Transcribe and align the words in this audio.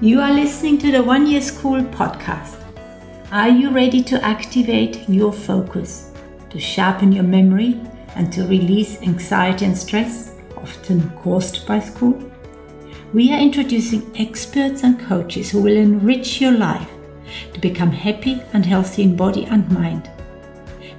You 0.00 0.20
are 0.20 0.32
listening 0.32 0.78
to 0.78 0.90
the 0.90 1.04
One 1.04 1.24
Year 1.24 1.40
School 1.40 1.80
podcast. 1.80 2.56
Are 3.30 3.48
you 3.48 3.70
ready 3.70 4.02
to 4.02 4.22
activate 4.24 5.08
your 5.08 5.32
focus, 5.32 6.10
to 6.50 6.58
sharpen 6.58 7.12
your 7.12 7.22
memory, 7.22 7.80
and 8.16 8.30
to 8.32 8.42
release 8.42 9.00
anxiety 9.02 9.64
and 9.66 9.78
stress, 9.78 10.32
often 10.56 11.08
caused 11.20 11.64
by 11.64 11.78
school? 11.78 12.20
We 13.12 13.32
are 13.32 13.38
introducing 13.38 14.10
experts 14.18 14.82
and 14.82 14.98
coaches 14.98 15.50
who 15.50 15.62
will 15.62 15.76
enrich 15.76 16.40
your 16.40 16.52
life 16.52 16.90
to 17.52 17.60
become 17.60 17.92
happy 17.92 18.42
and 18.52 18.66
healthy 18.66 19.04
in 19.04 19.16
body 19.16 19.44
and 19.44 19.70
mind. 19.70 20.10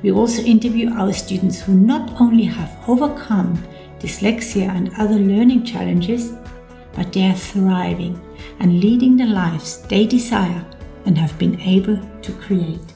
We 0.03 0.13
also 0.13 0.41
interview 0.41 0.89
our 0.93 1.11
students 1.11 1.59
who 1.59 1.75
not 1.75 2.21
only 2.21 2.45
have 2.45 2.77
overcome 2.87 3.61
dyslexia 3.99 4.69
and 4.69 4.89
other 4.97 5.15
learning 5.15 5.65
challenges, 5.65 6.31
but 6.93 7.11
they 7.11 7.25
are 7.25 7.35
thriving 7.35 8.21
and 8.59 8.79
leading 8.79 9.17
the 9.17 9.25
lives 9.25 9.81
they 9.87 10.05
desire 10.05 10.65
and 11.05 11.17
have 11.17 11.37
been 11.37 11.59
able 11.61 11.99
to 12.21 12.31
create. 12.33 12.93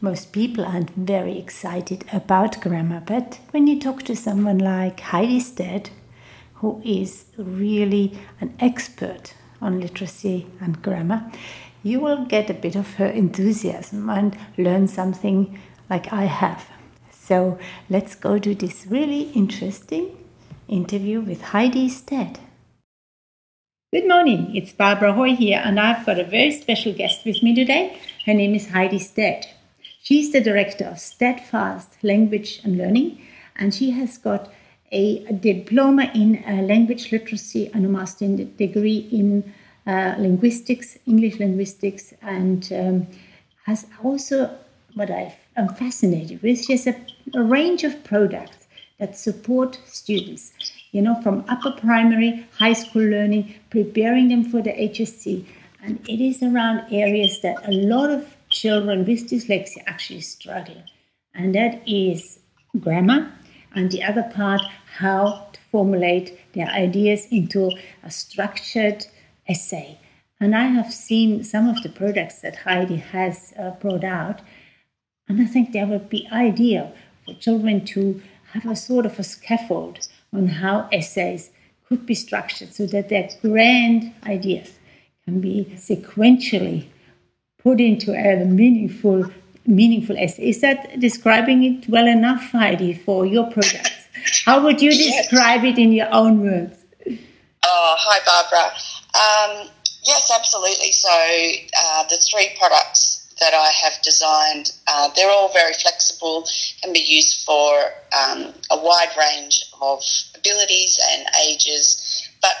Most 0.00 0.32
people 0.32 0.64
aren't 0.64 0.90
very 0.90 1.38
excited 1.38 2.04
about 2.12 2.60
grammar, 2.60 3.02
but 3.06 3.38
when 3.52 3.68
you 3.68 3.78
talk 3.78 4.02
to 4.04 4.16
someone 4.16 4.58
like 4.58 4.98
Heidi 4.98 5.38
Stead, 5.38 5.90
who 6.54 6.82
is 6.84 7.26
really 7.36 8.18
an 8.40 8.54
expert 8.58 9.34
on 9.60 9.80
literacy 9.80 10.46
and 10.60 10.82
grammar, 10.82 11.30
you 11.84 12.00
will 12.00 12.24
get 12.24 12.50
a 12.50 12.54
bit 12.54 12.74
of 12.74 12.94
her 12.94 13.06
enthusiasm 13.06 14.10
and 14.10 14.36
learn 14.58 14.88
something 14.88 15.58
like 15.88 16.12
I 16.12 16.24
have. 16.24 16.68
So 17.10 17.58
let's 17.88 18.14
go 18.14 18.38
to 18.38 18.54
this 18.54 18.86
really 18.88 19.30
interesting 19.32 20.16
interview 20.68 21.20
with 21.20 21.42
Heidi 21.42 21.88
Stead. 21.88 22.40
Good 23.94 24.08
morning, 24.08 24.56
it's 24.56 24.72
Barbara 24.72 25.12
Hoy 25.12 25.34
here, 25.34 25.60
and 25.62 25.78
I've 25.78 26.06
got 26.06 26.18
a 26.18 26.24
very 26.24 26.50
special 26.52 26.94
guest 26.94 27.26
with 27.26 27.42
me 27.42 27.54
today. 27.54 28.00
Her 28.24 28.32
name 28.32 28.54
is 28.54 28.70
Heidi 28.70 28.98
Stead. 28.98 29.46
She's 30.02 30.32
the 30.32 30.40
director 30.40 30.86
of 30.86 30.98
Steadfast 30.98 32.02
Language 32.02 32.62
and 32.64 32.78
Learning, 32.78 33.20
and 33.54 33.74
she 33.74 33.90
has 33.90 34.16
got 34.16 34.50
a, 34.92 35.30
diploma 35.34 36.10
in 36.14 36.42
uh, 36.48 36.62
language 36.62 37.12
literacy 37.12 37.70
and 37.74 37.84
a 37.84 37.88
master's 37.90 38.48
degree 38.56 39.06
in 39.12 39.52
uh, 39.86 40.14
linguistics, 40.16 40.96
English 41.06 41.38
linguistics, 41.38 42.14
and 42.22 42.72
um, 42.72 43.06
has 43.66 43.84
also 44.02 44.56
what 44.94 45.10
I 45.10 45.36
am 45.54 45.68
fascinated 45.68 46.40
with. 46.42 46.64
She 46.64 46.72
has 46.72 46.86
a, 46.86 46.96
a 47.34 47.42
range 47.42 47.84
of 47.84 48.02
products 48.04 48.61
that 49.02 49.18
support 49.18 49.80
students, 49.84 50.52
you 50.92 51.02
know, 51.02 51.20
from 51.22 51.44
upper 51.48 51.72
primary, 51.72 52.46
high 52.56 52.72
school 52.72 53.02
learning, 53.02 53.52
preparing 53.68 54.28
them 54.28 54.44
for 54.44 54.62
the 54.62 54.70
HSC. 54.70 55.44
And 55.82 55.98
it 56.08 56.20
is 56.24 56.40
around 56.40 56.86
areas 56.92 57.40
that 57.40 57.68
a 57.68 57.72
lot 57.72 58.10
of 58.10 58.36
children 58.48 59.04
with 59.04 59.28
dyslexia 59.28 59.82
actually 59.88 60.20
struggle. 60.20 60.80
And 61.34 61.52
that 61.56 61.82
is 61.84 62.38
grammar, 62.78 63.32
and 63.74 63.90
the 63.90 64.04
other 64.04 64.22
part, 64.34 64.62
how 64.98 65.48
to 65.52 65.60
formulate 65.72 66.38
their 66.52 66.68
ideas 66.68 67.26
into 67.32 67.72
a 68.04 68.10
structured 68.10 69.06
essay. 69.48 69.98
And 70.38 70.54
I 70.54 70.66
have 70.66 70.92
seen 70.92 71.42
some 71.42 71.68
of 71.68 71.82
the 71.82 71.88
products 71.88 72.38
that 72.42 72.54
Heidi 72.64 72.96
has 72.96 73.52
uh, 73.58 73.70
brought 73.70 74.04
out, 74.04 74.42
and 75.28 75.42
I 75.42 75.46
think 75.46 75.72
they 75.72 75.84
would 75.84 76.08
be 76.08 76.28
ideal 76.30 76.94
for 77.24 77.34
children 77.34 77.84
to 77.86 78.22
have 78.52 78.66
a 78.66 78.76
sort 78.76 79.06
of 79.06 79.18
a 79.18 79.22
scaffold 79.22 80.08
on 80.32 80.46
how 80.46 80.88
essays 80.92 81.50
could 81.88 82.06
be 82.06 82.14
structured 82.14 82.72
so 82.72 82.86
that 82.86 83.08
their 83.08 83.28
grand 83.40 84.14
ideas 84.24 84.78
can 85.24 85.40
be 85.40 85.72
sequentially 85.76 86.86
put 87.62 87.80
into 87.80 88.12
a 88.12 88.44
meaningful 88.44 89.30
meaningful 89.64 90.16
essay. 90.18 90.48
Is 90.48 90.60
that 90.60 90.98
describing 90.98 91.62
it 91.62 91.88
well 91.88 92.08
enough, 92.08 92.50
Heidi, 92.50 92.94
for 92.94 93.24
your 93.24 93.50
project? 93.50 93.92
How 94.44 94.62
would 94.64 94.82
you 94.82 94.90
describe 94.90 95.64
it 95.64 95.78
in 95.78 95.92
your 95.92 96.12
own 96.12 96.42
words? 96.42 96.78
Oh, 97.64 97.94
hi, 97.98 98.18
Barbara. 98.26 98.72
Um, 99.14 99.70
yes, 100.04 100.32
absolutely. 100.34 100.92
So 100.92 101.10
uh, 101.10 102.04
the 102.08 102.16
three 102.16 102.50
products 102.58 103.11
that 103.42 103.54
I 103.54 103.72
have 103.82 104.00
designed. 104.02 104.70
Uh, 104.86 105.10
they're 105.16 105.28
all 105.28 105.52
very 105.52 105.74
flexible, 105.74 106.46
can 106.80 106.92
be 106.92 107.00
used 107.00 107.44
for 107.44 107.74
um, 108.16 108.54
a 108.70 108.78
wide 108.78 109.10
range 109.18 109.64
of 109.80 110.00
abilities 110.36 111.00
and 111.10 111.26
ages, 111.48 112.30
but 112.40 112.54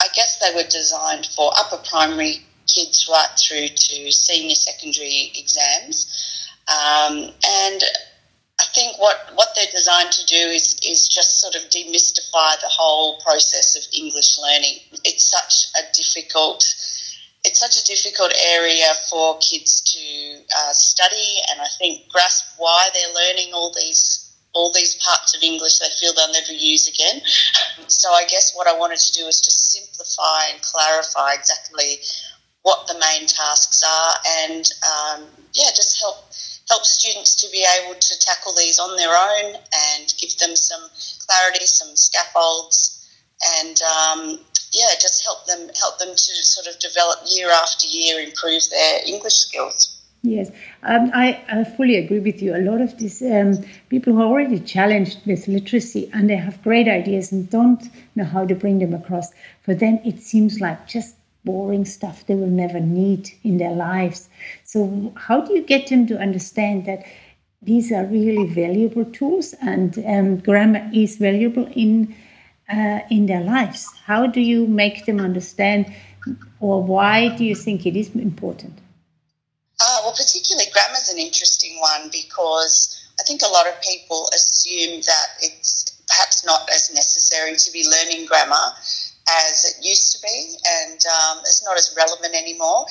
I 0.00 0.06
guess 0.14 0.38
they 0.38 0.54
were 0.54 0.68
designed 0.70 1.26
for 1.34 1.50
upper 1.58 1.82
primary 1.90 2.46
kids 2.72 3.08
right 3.10 3.34
through 3.36 3.68
to 3.68 4.12
senior 4.12 4.54
secondary 4.54 5.32
exams. 5.34 6.06
Um, 6.68 7.34
and 7.44 7.82
I 8.60 8.64
think 8.74 8.98
what, 8.98 9.32
what 9.34 9.48
they're 9.56 9.72
designed 9.72 10.12
to 10.12 10.26
do 10.26 10.36
is, 10.36 10.76
is 10.86 11.08
just 11.08 11.40
sort 11.40 11.56
of 11.56 11.62
demystify 11.62 12.60
the 12.60 12.70
whole 12.70 13.18
process 13.22 13.74
of 13.74 13.82
English 13.92 14.38
learning. 14.38 14.78
It's 15.04 15.26
such 15.26 15.66
a 15.74 15.82
difficult 15.92 16.62
it's 17.46 17.60
such 17.60 17.80
a 17.80 17.84
difficult 17.84 18.32
area 18.58 18.90
for 19.08 19.38
kids 19.38 19.80
to 19.94 20.42
uh, 20.58 20.72
study 20.72 21.38
and 21.50 21.60
I 21.60 21.68
think 21.78 22.08
grasp 22.08 22.44
why 22.58 22.88
they're 22.92 23.14
learning 23.14 23.54
all 23.54 23.72
these 23.72 24.22
all 24.52 24.72
these 24.72 24.94
parts 24.96 25.36
of 25.36 25.42
English 25.42 25.78
they 25.78 25.88
feel 26.00 26.12
they'll 26.14 26.32
never 26.32 26.52
use 26.52 26.88
again. 26.88 27.20
So 27.88 28.10
I 28.10 28.24
guess 28.24 28.54
what 28.54 28.66
I 28.66 28.76
wanted 28.76 28.98
to 28.98 29.12
do 29.12 29.26
is 29.26 29.40
just 29.40 29.70
simplify 29.70 30.50
and 30.50 30.60
clarify 30.62 31.34
exactly 31.34 32.00
what 32.62 32.86
the 32.88 32.94
main 32.94 33.28
tasks 33.28 33.82
are 33.86 34.14
and 34.42 34.64
um, 34.82 35.26
yeah, 35.54 35.70
just 35.76 36.00
help 36.00 36.16
help 36.68 36.84
students 36.84 37.36
to 37.36 37.50
be 37.52 37.64
able 37.78 37.94
to 37.94 38.18
tackle 38.18 38.52
these 38.54 38.80
on 38.80 38.96
their 38.96 39.14
own 39.14 39.54
and 39.54 40.14
give 40.18 40.36
them 40.38 40.56
some 40.56 40.82
clarity, 41.26 41.64
some 41.64 41.94
scaffolds, 41.94 43.08
and 43.60 43.80
um, 43.82 44.40
yeah, 44.76 44.92
just 45.00 45.24
help 45.24 45.46
them 45.46 45.70
help 45.80 45.98
them 45.98 46.10
to 46.10 46.32
sort 46.54 46.66
of 46.66 46.78
develop 46.78 47.18
year 47.26 47.50
after 47.50 47.86
year, 47.88 48.20
improve 48.20 48.62
their 48.70 49.00
English 49.06 49.34
skills. 49.34 49.96
Yes, 50.22 50.50
um, 50.82 51.10
I, 51.14 51.40
I, 51.48 51.62
fully 51.62 51.96
agree 51.96 52.18
with 52.18 52.42
you. 52.42 52.56
A 52.56 52.58
lot 52.58 52.80
of 52.80 52.98
these 52.98 53.22
um, 53.22 53.64
people 53.90 54.12
who 54.12 54.22
are 54.22 54.26
already 54.26 54.58
challenged 54.58 55.18
with 55.24 55.46
literacy 55.46 56.10
and 56.12 56.28
they 56.28 56.34
have 56.34 56.62
great 56.64 56.88
ideas 56.88 57.30
and 57.30 57.48
don't 57.48 57.88
know 58.16 58.24
how 58.24 58.44
to 58.44 58.54
bring 58.54 58.80
them 58.80 58.92
across, 58.92 59.30
for 59.62 59.74
them 59.74 60.00
it 60.04 60.20
seems 60.20 60.60
like 60.60 60.88
just 60.88 61.14
boring 61.44 61.84
stuff 61.84 62.26
they 62.26 62.34
will 62.34 62.48
never 62.48 62.80
need 62.80 63.30
in 63.44 63.58
their 63.58 63.72
lives. 63.72 64.28
So, 64.64 65.12
how 65.16 65.42
do 65.42 65.54
you 65.54 65.62
get 65.62 65.88
them 65.88 66.06
to 66.08 66.18
understand 66.18 66.86
that 66.86 67.04
these 67.62 67.92
are 67.92 68.04
really 68.04 68.46
valuable 68.46 69.04
tools 69.04 69.54
and 69.62 69.96
um, 70.06 70.38
grammar 70.38 70.90
is 70.92 71.16
valuable 71.16 71.66
in 71.74 72.14
uh, 72.72 73.00
in 73.10 73.26
their 73.26 73.40
lives? 73.40 73.88
How 74.04 74.26
do 74.26 74.40
you 74.40 74.66
make 74.66 75.06
them 75.06 75.20
understand, 75.20 75.92
or 76.60 76.82
why 76.82 77.34
do 77.36 77.44
you 77.44 77.54
think 77.54 77.86
it 77.86 77.96
is 77.96 78.14
important? 78.14 78.78
Uh, 79.80 79.98
well, 80.04 80.12
particularly 80.12 80.70
grammar 80.72 80.96
is 80.96 81.08
an 81.08 81.18
interesting 81.18 81.78
one 81.80 82.08
because 82.10 83.06
I 83.20 83.24
think 83.24 83.42
a 83.42 83.52
lot 83.52 83.66
of 83.66 83.80
people 83.82 84.28
assume 84.34 85.00
that 85.02 85.26
it's 85.42 86.02
perhaps 86.06 86.44
not 86.46 86.68
as 86.72 86.92
necessary 86.94 87.56
to 87.56 87.72
be 87.72 87.86
learning 87.88 88.26
grammar 88.26 88.72
as 89.28 89.64
it 89.64 89.84
used 89.84 90.12
to 90.12 90.22
be, 90.22 90.56
and 90.66 91.00
um, 91.06 91.38
it's 91.40 91.64
not 91.64 91.76
as 91.76 91.94
relevant 91.96 92.34
anymore. 92.34 92.86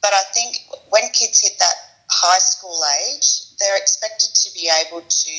But 0.00 0.12
I 0.12 0.22
think 0.32 0.56
when 0.88 1.02
kids 1.12 1.40
hit 1.40 1.58
that 1.58 1.74
high 2.10 2.38
school 2.38 2.80
age, 3.06 3.56
they're 3.58 3.76
expected 3.76 4.34
to 4.34 4.52
be 4.54 4.70
able 4.86 5.02
to 5.02 5.34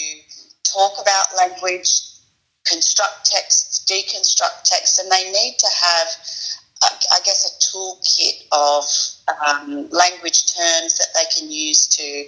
talk 0.64 0.94
about 1.02 1.36
language, 1.38 1.90
construct 2.66 3.26
texts, 3.26 3.75
deconstruct 3.86 4.64
text, 4.64 5.00
and 5.00 5.12
they 5.12 5.32
need 5.32 5.58
to 5.60 5.68
have, 5.84 6.08
I 6.84 7.20
guess, 7.24 7.46
a 7.46 7.54
toolkit 7.64 8.48
of 8.52 8.86
um, 9.48 9.90
language 9.90 10.54
terms 10.54 10.98
that 10.98 11.08
they 11.16 11.26
can 11.38 11.52
use 11.52 11.88
to 11.88 12.24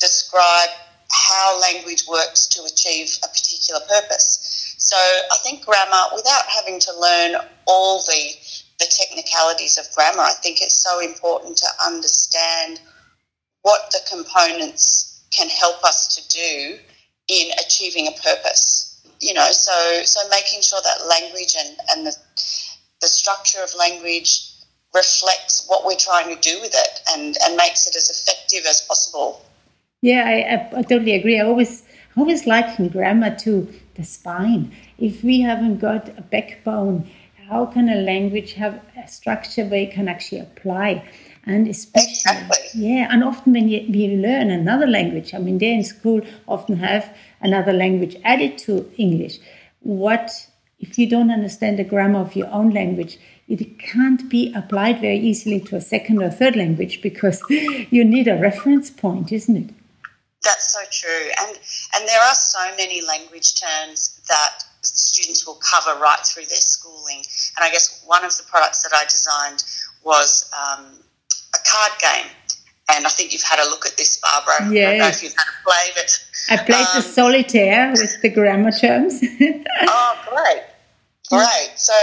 describe 0.00 0.70
how 1.10 1.60
language 1.60 2.04
works 2.08 2.46
to 2.48 2.64
achieve 2.64 3.18
a 3.22 3.28
particular 3.28 3.80
purpose. 3.88 4.74
So 4.78 4.96
I 4.96 5.38
think 5.42 5.64
grammar, 5.64 6.14
without 6.14 6.44
having 6.46 6.80
to 6.80 7.00
learn 7.00 7.36
all 7.66 8.00
the 8.02 8.32
the 8.80 8.86
technicalities 8.86 9.78
of 9.78 9.86
grammar, 9.94 10.22
I 10.22 10.32
think 10.42 10.60
it's 10.60 10.74
so 10.74 10.98
important 11.00 11.56
to 11.58 11.68
understand 11.86 12.80
what 13.62 13.92
the 13.92 14.00
components 14.10 15.22
can 15.30 15.48
help 15.48 15.82
us 15.84 16.16
to 16.16 16.28
do 16.28 16.78
in 17.28 17.52
achieving 17.64 18.08
a 18.08 18.12
purpose 18.20 18.83
you 19.24 19.32
know, 19.32 19.50
so 19.50 20.04
so 20.04 20.28
making 20.28 20.60
sure 20.60 20.80
that 20.82 21.06
language 21.08 21.54
and, 21.58 21.76
and 21.90 22.06
the 22.06 22.14
the 23.00 23.08
structure 23.08 23.62
of 23.62 23.74
language 23.74 24.50
reflects 24.94 25.64
what 25.66 25.84
we're 25.84 25.96
trying 25.96 26.34
to 26.34 26.40
do 26.40 26.60
with 26.60 26.72
it 26.74 27.00
and, 27.12 27.36
and 27.42 27.56
makes 27.56 27.86
it 27.86 27.96
as 27.96 28.08
effective 28.10 28.64
as 28.68 28.80
possible. 28.82 29.44
Yeah, 30.00 30.22
I, 30.24 30.78
I, 30.78 30.82
totally 30.82 31.14
agree. 31.14 31.40
I 31.40 31.44
always 31.44 31.82
I 32.16 32.20
always 32.20 32.46
liken 32.46 32.88
grammar 32.88 33.34
to 33.40 33.68
the 33.96 34.04
spine. 34.04 34.72
If 34.98 35.24
we 35.24 35.40
haven't 35.40 35.78
got 35.78 36.08
a 36.18 36.22
backbone, 36.22 37.10
how 37.48 37.66
can 37.66 37.88
a 37.88 37.96
language 37.96 38.52
have 38.54 38.80
a 38.96 39.08
structure 39.08 39.64
where 39.64 39.80
you 39.80 39.92
can 39.92 40.08
actually 40.08 40.40
apply? 40.40 41.08
And 41.46 41.68
especially, 41.68 42.10
exactly. 42.12 42.70
yeah, 42.74 43.08
and 43.10 43.22
often 43.22 43.52
when 43.52 43.68
you, 43.68 43.80
you 43.80 44.16
learn 44.16 44.50
another 44.50 44.86
language, 44.86 45.34
I 45.34 45.38
mean, 45.38 45.58
they 45.58 45.74
in 45.74 45.84
school 45.84 46.22
often 46.48 46.76
have 46.76 47.14
another 47.40 47.72
language 47.72 48.16
added 48.24 48.56
to 48.58 48.90
English. 48.96 49.38
What 49.80 50.30
if 50.80 50.98
you 50.98 51.08
don't 51.08 51.30
understand 51.30 51.78
the 51.78 51.84
grammar 51.84 52.20
of 52.20 52.34
your 52.34 52.48
own 52.48 52.70
language? 52.70 53.18
It 53.46 53.78
can't 53.78 54.26
be 54.30 54.54
applied 54.54 55.02
very 55.02 55.18
easily 55.18 55.60
to 55.60 55.76
a 55.76 55.80
second 55.80 56.22
or 56.22 56.30
third 56.30 56.56
language 56.56 57.02
because 57.02 57.42
you 57.50 58.04
need 58.04 58.26
a 58.26 58.36
reference 58.36 58.90
point, 58.90 59.30
isn't 59.30 59.56
it? 59.56 59.74
That's 60.42 60.72
so 60.72 60.80
true, 60.90 61.30
and 61.40 61.58
and 61.94 62.08
there 62.08 62.20
are 62.20 62.34
so 62.34 62.58
many 62.76 63.00
language 63.06 63.54
terms 63.54 64.20
that 64.28 64.58
students 64.82 65.46
will 65.46 65.58
cover 65.72 65.98
right 65.98 66.20
through 66.24 66.44
their 66.44 66.58
schooling. 66.58 67.22
And 67.56 67.64
I 67.64 67.70
guess 67.70 68.02
one 68.06 68.24
of 68.24 68.36
the 68.36 68.42
products 68.44 68.82
that 68.82 68.92
I 68.92 69.04
designed 69.04 69.64
was 70.04 70.50
um, 70.52 70.98
card 71.64 71.92
game. 72.00 72.30
And 72.92 73.06
I 73.06 73.08
think 73.08 73.32
you've 73.32 73.42
had 73.42 73.58
a 73.58 73.68
look 73.70 73.86
at 73.86 73.96
this, 73.96 74.18
Barbara. 74.18 74.70
Yes. 74.70 74.86
I 74.86 74.90
don't 74.90 74.98
know 74.98 75.08
if 75.08 75.22
you've 75.22 75.32
had 75.32 75.48
a 75.48 75.64
play 75.64 75.90
of 75.90 75.96
it. 75.96 76.26
I 76.50 76.56
played 76.58 76.86
um, 76.86 76.96
the 76.96 77.02
solitaire 77.02 77.92
with 77.92 78.20
the 78.20 78.28
grammar 78.28 78.72
terms. 78.72 79.20
oh, 79.88 80.12
great. 80.28 80.62
Great. 81.30 81.72
So 81.76 81.94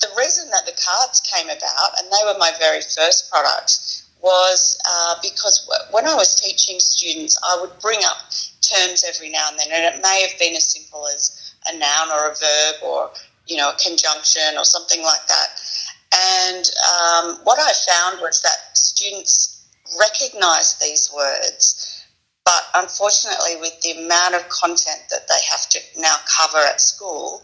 the 0.00 0.08
reason 0.16 0.48
that 0.50 0.64
the 0.64 0.72
cards 0.72 1.20
came 1.20 1.46
about, 1.46 1.98
and 1.98 2.06
they 2.10 2.24
were 2.24 2.38
my 2.38 2.52
very 2.58 2.80
first 2.80 3.30
product, 3.30 4.04
was 4.22 4.78
uh, 4.88 5.16
because 5.22 5.68
when 5.90 6.06
I 6.06 6.14
was 6.14 6.34
teaching 6.34 6.80
students, 6.80 7.38
I 7.44 7.60
would 7.60 7.78
bring 7.80 8.00
up 8.04 8.30
terms 8.62 9.04
every 9.06 9.30
now 9.30 9.48
and 9.50 9.58
then, 9.58 9.68
and 9.70 9.94
it 9.94 10.02
may 10.02 10.26
have 10.28 10.38
been 10.38 10.56
as 10.56 10.66
simple 10.66 11.06
as 11.14 11.54
a 11.66 11.76
noun 11.76 12.10
or 12.10 12.30
a 12.30 12.34
verb 12.34 12.82
or 12.82 13.10
you 13.46 13.56
know 13.56 13.70
a 13.70 13.76
conjunction 13.76 14.56
or 14.56 14.64
something 14.64 15.02
like 15.02 15.26
that. 15.26 15.60
And 16.08 16.64
um, 16.64 17.38
what 17.44 17.58
I 17.58 17.72
found 17.86 18.20
was 18.20 18.40
that 18.42 18.67
students 18.98 19.68
recognize 19.98 20.74
these 20.78 21.10
words, 21.14 22.04
but 22.44 22.62
unfortunately, 22.74 23.56
with 23.60 23.80
the 23.82 23.92
amount 24.04 24.34
of 24.34 24.48
content 24.48 25.02
that 25.10 25.28
they 25.28 25.40
have 25.50 25.68
to 25.70 25.80
now 25.98 26.16
cover 26.38 26.58
at 26.58 26.80
school, 26.80 27.42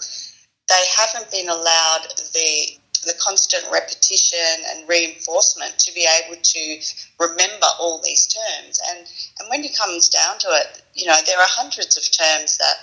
they 0.69 0.85
haven't 0.97 1.31
been 1.31 1.49
allowed 1.49 2.07
the 2.33 2.79
the 3.05 3.15
constant 3.21 3.63
repetition 3.71 4.65
and 4.71 4.89
reinforcement 4.89 5.79
to 5.79 5.93
be 5.93 6.09
able 6.25 6.41
to 6.41 6.81
remember 7.21 7.67
all 7.79 8.01
these 8.03 8.27
terms. 8.27 8.81
And, 8.89 8.99
and 9.39 9.51
when 9.51 9.63
it 9.63 9.77
comes 9.77 10.09
down 10.09 10.39
to 10.39 10.49
it, 10.49 10.81
you 10.95 11.07
know, 11.07 11.19
there 11.27 11.37
are 11.37 11.47
hundreds 11.47 11.99
of 11.99 12.05
terms 12.11 12.57
that 12.57 12.77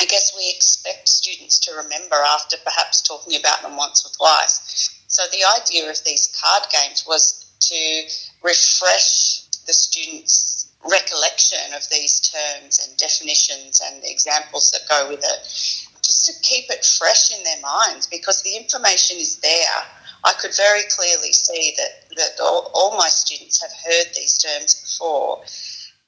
I 0.00 0.04
guess 0.04 0.32
we 0.36 0.48
expect 0.54 1.08
students 1.08 1.58
to 1.66 1.74
remember 1.74 2.14
after 2.14 2.56
perhaps 2.62 3.02
talking 3.02 3.36
about 3.36 3.62
them 3.62 3.76
once 3.76 4.06
or 4.06 4.14
twice. 4.16 4.94
So 5.08 5.24
the 5.32 5.44
idea 5.60 5.90
of 5.90 6.04
these 6.04 6.32
card 6.40 6.62
games 6.70 7.04
was 7.04 7.45
to 7.60 8.02
refresh 8.42 9.42
the 9.66 9.72
students' 9.72 10.68
recollection 10.88 11.74
of 11.74 11.88
these 11.90 12.20
terms 12.20 12.86
and 12.86 12.96
definitions 12.96 13.80
and 13.84 14.02
the 14.02 14.10
examples 14.10 14.70
that 14.70 14.82
go 14.88 15.08
with 15.08 15.20
it 15.24 15.86
just 16.06 16.26
to 16.26 16.32
keep 16.42 16.70
it 16.70 16.84
fresh 16.84 17.36
in 17.36 17.42
their 17.42 17.60
minds 17.60 18.06
because 18.06 18.42
the 18.42 18.56
information 18.56 19.16
is 19.18 19.38
there. 19.38 19.82
I 20.24 20.32
could 20.40 20.54
very 20.56 20.82
clearly 20.88 21.32
see 21.32 21.74
that, 21.76 22.16
that 22.16 22.40
all, 22.42 22.70
all 22.74 22.96
my 22.96 23.08
students 23.08 23.60
have 23.60 23.72
heard 23.72 24.14
these 24.14 24.38
terms 24.38 24.74
before, 24.74 25.42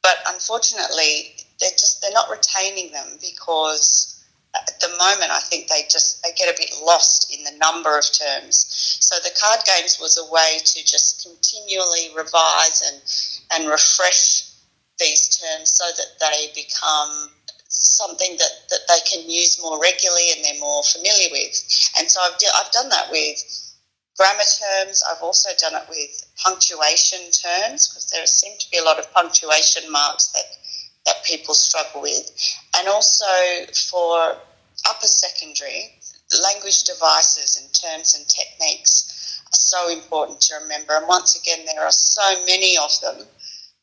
but 0.02 0.16
unfortunately, 0.26 1.36
they're 1.60 1.70
just 1.70 2.00
they're 2.00 2.12
not 2.12 2.30
retaining 2.30 2.92
them 2.92 3.18
because 3.20 4.24
at 4.54 4.80
the 4.80 4.88
moment 4.88 5.30
I 5.30 5.40
think 5.40 5.68
they 5.68 5.82
just 5.90 6.22
they 6.22 6.30
get 6.32 6.52
a 6.52 6.56
bit 6.58 6.70
lost 6.84 7.34
in 7.36 7.44
the 7.44 7.56
number 7.58 7.98
of 7.98 8.04
terms. 8.12 8.67
So 9.00 9.16
the 9.22 9.34
card 9.40 9.60
games 9.64 9.98
was 10.00 10.18
a 10.18 10.32
way 10.32 10.58
to 10.64 10.84
just 10.84 11.26
continually 11.26 12.10
revise 12.16 12.82
and 12.82 13.00
and 13.52 13.70
refresh 13.70 14.48
these 14.98 15.38
terms 15.38 15.70
so 15.70 15.84
that 15.96 16.18
they 16.20 16.52
become 16.54 17.30
something 17.68 18.36
that, 18.38 18.50
that 18.70 18.80
they 18.88 19.00
can 19.08 19.28
use 19.30 19.60
more 19.60 19.80
regularly 19.80 20.32
and 20.34 20.44
they're 20.44 20.60
more 20.60 20.82
familiar 20.82 21.28
with. 21.30 21.54
And 21.98 22.10
so 22.10 22.20
I've, 22.20 22.34
I've 22.56 22.72
done 22.72 22.88
that 22.88 23.10
with 23.10 23.38
grammar 24.16 24.40
terms. 24.40 25.02
I've 25.08 25.22
also 25.22 25.50
done 25.58 25.74
it 25.74 25.88
with 25.88 26.24
punctuation 26.42 27.30
terms 27.30 27.88
because 27.88 28.10
there 28.10 28.26
seem 28.26 28.58
to 28.58 28.70
be 28.70 28.78
a 28.78 28.84
lot 28.84 28.98
of 28.98 29.12
punctuation 29.12 29.90
marks 29.92 30.28
that, 30.28 30.44
that 31.06 31.24
people 31.24 31.54
struggle 31.54 32.02
with. 32.02 32.30
And 32.76 32.88
also 32.88 33.26
for 33.90 34.36
upper 34.88 35.06
secondary, 35.06 35.94
language 36.42 36.84
devices 36.84 37.56
and 37.56 37.72
terms 37.72 38.14
and 38.14 38.26
techniques 38.28 39.40
are 39.46 39.56
so 39.56 39.88
important 39.88 40.40
to 40.42 40.54
remember. 40.62 40.94
And 40.94 41.08
once 41.08 41.38
again, 41.38 41.64
there 41.64 41.84
are 41.84 41.92
so 41.92 42.44
many 42.46 42.76
of 42.76 42.92
them 43.00 43.26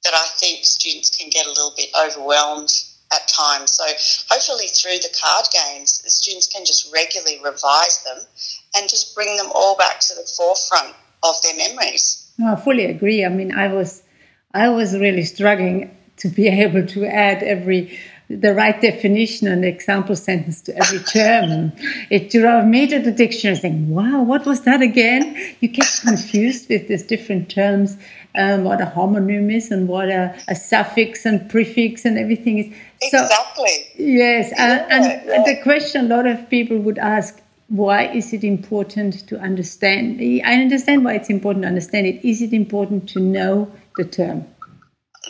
that 0.04 0.14
I 0.14 0.28
think 0.38 0.66
students 0.66 1.10
can 1.10 1.30
get 1.30 1.46
a 1.46 1.50
little 1.50 1.74
bit 1.76 1.90
overwhelmed 2.00 2.72
at 3.12 3.28
times. 3.28 3.72
So 3.72 3.86
hopefully 4.30 4.68
through 4.68 5.00
the 5.00 5.14
card 5.20 5.46
games, 5.52 6.02
the 6.02 6.10
students 6.10 6.48
can 6.48 6.66
just 6.66 6.92
regularly 6.94 7.40
revise 7.44 8.04
them 8.04 8.20
and 8.76 8.90
just 8.90 9.16
bring 9.16 9.36
them 9.38 9.48
all 9.54 9.76
back 9.78 10.00
to 10.02 10.16
the 10.16 10.30
forefront 10.38 10.96
of 11.24 11.36
their 11.42 11.56
memories. 11.58 12.32
No, 12.38 12.54
I 12.54 12.56
fully 12.56 12.86
agree. 12.86 13.26
I 13.26 13.30
mean, 13.30 13.52
I 13.52 13.68
was, 13.74 14.04
I 14.54 14.70
was 14.70 14.98
really 14.98 15.24
struggling 15.24 15.96
to 16.18 16.28
be 16.28 16.48
able 16.64 16.86
to 16.88 17.06
add 17.06 17.42
every 17.44 18.00
the 18.30 18.54
right 18.54 18.82
definition 18.82 19.48
and 19.48 19.64
example 19.64 20.16
sentence 20.16 20.62
to 20.62 20.76
every 20.76 21.00
term. 21.00 21.72
It 22.10 22.32
drove 22.32 22.66
me 22.66 22.88
to 22.88 23.00
the 23.00 23.12
dictionary 23.12 23.58
saying, 23.58 23.90
wow, 23.90 24.24
what 24.24 24.46
was 24.46 24.62
that 24.62 24.82
again? 24.82 25.36
You 25.60 25.68
get 25.68 25.88
confused 26.02 26.70
with 26.70 26.88
these 26.88 27.04
different 27.04 27.50
terms, 27.50 27.98
um, 28.36 28.64
what 28.64 28.82
a 28.82 28.86
homonym 28.86 29.54
is 29.54 29.72
and 29.72 29.88
what 29.88 30.10
a, 30.10 30.36
a, 30.48 30.56
suffix 30.56 31.26
and 31.26 31.50
prefix 31.50 32.04
and 32.04 32.18
everything 32.18 32.58
is. 32.58 33.12
So, 33.12 33.24
exactly. 33.24 33.88
Yes. 33.98 34.52
Yeah, 34.52 34.88
and, 34.90 35.04
and 35.06 35.28
yeah. 35.28 35.44
the 35.44 35.62
question 35.62 36.06
a 36.06 36.16
lot 36.16 36.26
of 36.26 36.50
people 36.50 36.78
would 36.80 36.98
ask, 36.98 37.42
why 37.68 38.08
is 38.08 38.34
it 38.34 38.44
important 38.44 39.28
to 39.28 39.40
understand? 39.40 40.20
I 40.22 40.54
understand 40.62 41.04
why 41.04 41.16
it's 41.16 41.30
important 41.30 41.64
to 41.64 41.68
understand 41.68 42.08
it. 42.08 42.28
Is 42.28 42.42
it 42.42 42.54
important 42.54 43.10
to 43.10 43.20
know 43.20 43.72
the 43.98 44.06
term? 44.06 44.46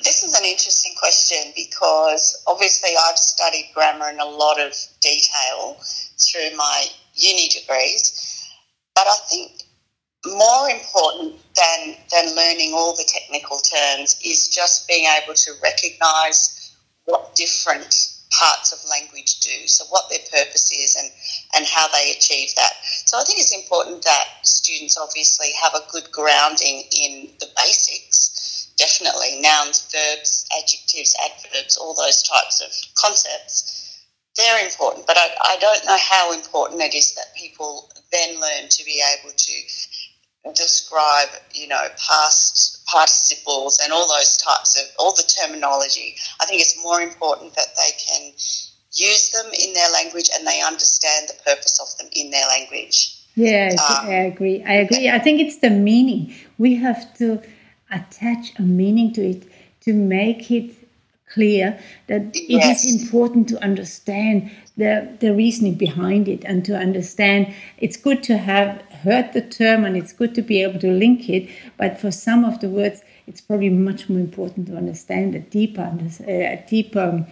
This 0.04 0.24
is 0.24 0.34
an 0.34 0.44
interesting 0.44 0.75
question 1.06 1.54
because 1.56 2.42
obviously 2.48 2.90
I've 3.08 3.18
studied 3.18 3.70
grammar 3.76 4.10
in 4.10 4.20
a 4.20 4.26
lot 4.26 4.60
of 4.60 4.74
detail 5.02 5.78
through 6.18 6.58
my 6.58 6.86
uni 7.14 7.48
degrees, 7.48 8.50
but 8.96 9.06
I 9.06 9.18
think 9.30 9.52
more 10.26 10.70
important 10.70 11.36
than, 11.56 11.96
than 12.12 12.36
learning 12.36 12.74
all 12.74 12.96
the 12.96 13.08
technical 13.08 13.60
terms 13.60 14.20
is 14.26 14.50
just 14.50 14.88
being 14.88 15.06
able 15.22 15.36
to 15.36 15.52
recognize 15.62 16.74
what 17.06 17.36
different 17.36 18.16
parts 18.40 18.74
of 18.74 18.80
language 18.90 19.40
do, 19.42 19.68
so 19.68 19.86
what 19.90 20.10
their 20.10 20.20
purpose 20.32 20.72
is 20.72 20.96
and, 20.96 21.10
and 21.56 21.66
how 21.68 21.88
they 21.90 22.12
achieve 22.18 22.50
that. 22.56 22.74
So 23.06 23.20
I 23.20 23.24
think 23.24 23.40
it's 23.40 23.56
important 23.56 24.04
that 24.04 24.26
students 24.44 24.98
obviously 24.98 25.50
have 25.62 25.74
a 25.76 25.92
good 25.92 26.12
grounding 26.12 26.84
in 26.92 27.30
the 27.40 27.48
basics, 27.56 28.05
definitely 28.98 29.42
nouns, 29.42 29.82
verbs, 29.92 30.46
adjectives, 30.58 31.16
adverbs, 31.24 31.78
all 31.78 31.94
those 31.94 32.24
types 32.24 32.62
of 32.62 32.72
concepts. 32.96 34.04
They're 34.38 34.66
important, 34.66 35.08
but 35.08 35.18
I, 35.18 35.30
I 35.44 35.58
don't 35.60 35.86
know 35.86 35.98
how 35.98 36.34
important 36.34 36.82
it 36.82 36.94
is 36.94 37.16
that 37.16 37.34
people 37.36 37.90
then 38.12 38.40
learn 38.40 38.70
to 38.70 38.84
be 38.84 39.02
able 39.20 39.34
to 39.36 40.54
describe, 40.54 41.30
you 41.54 41.68
know, 41.68 41.88
past 41.98 42.86
participles 42.86 43.80
and 43.84 43.94
all 43.94 44.08
those 44.08 44.38
types 44.38 44.80
of 44.80 44.86
all 45.00 45.14
the 45.14 45.24
terminology. 45.24 46.16
I 46.42 46.46
think 46.46 46.62
it's 46.62 46.82
more 46.84 47.02
important 47.02 47.56
that 47.56 47.68
they 47.78 47.92
can 47.98 48.34
use 48.94 49.30
them 49.30 49.52
in 49.54 49.74
their 49.74 49.90
language 49.92 50.30
and 50.38 50.46
they 50.46 50.62
understand 50.62 51.30
the 51.30 51.36
purpose 51.46 51.80
of 51.80 51.98
them 51.98 52.10
in 52.14 52.30
their 52.32 52.48
language. 52.48 53.22
Yes, 53.36 53.80
um, 53.80 54.08
I 54.08 54.14
agree. 54.14 54.64
I 54.64 54.74
agree. 54.74 55.10
I 55.10 55.20
think 55.20 55.42
it's 55.42 55.58
the 55.58 55.70
meaning. 55.70 56.34
We 56.58 56.76
have 56.76 57.18
to 57.18 57.42
attach 57.96 58.58
a 58.60 58.62
meaning 58.62 59.14
to 59.14 59.22
it 59.22 59.44
to 59.82 59.94
make 59.94 60.52
it 60.52 60.76
clear 61.36 61.80
that 62.08 62.24
yes. 62.34 62.84
it 62.84 62.88
is 62.88 63.04
important 63.04 63.48
to 63.50 63.62
understand 63.64 64.52
the, 64.78 65.18
the 65.20 65.34
reasoning 65.34 65.74
behind 65.76 66.28
it 66.28 66.44
and 66.46 66.64
to 66.66 66.76
understand 66.76 67.54
it's 67.78 67.98
good 67.98 68.22
to 68.24 68.38
have 68.38 68.82
heard 69.04 69.32
the 69.34 69.42
term 69.42 69.86
and 69.86 69.98
it's 69.98 70.14
good 70.14 70.34
to 70.36 70.42
be 70.42 70.62
able 70.62 70.80
to 70.80 70.92
link 70.92 71.30
it, 71.30 71.50
but 71.78 72.00
for 72.00 72.12
some 72.12 72.46
of 72.46 72.60
the 72.60 72.70
words, 72.70 73.02
it's 73.28 73.42
probably 73.42 73.70
much 73.70 74.08
more 74.10 74.20
important 74.20 74.68
to 74.68 74.78
understand 74.78 75.36
a 75.36 75.40
deeper, 75.40 75.92
uh, 76.28 76.56
deeper 76.68 77.26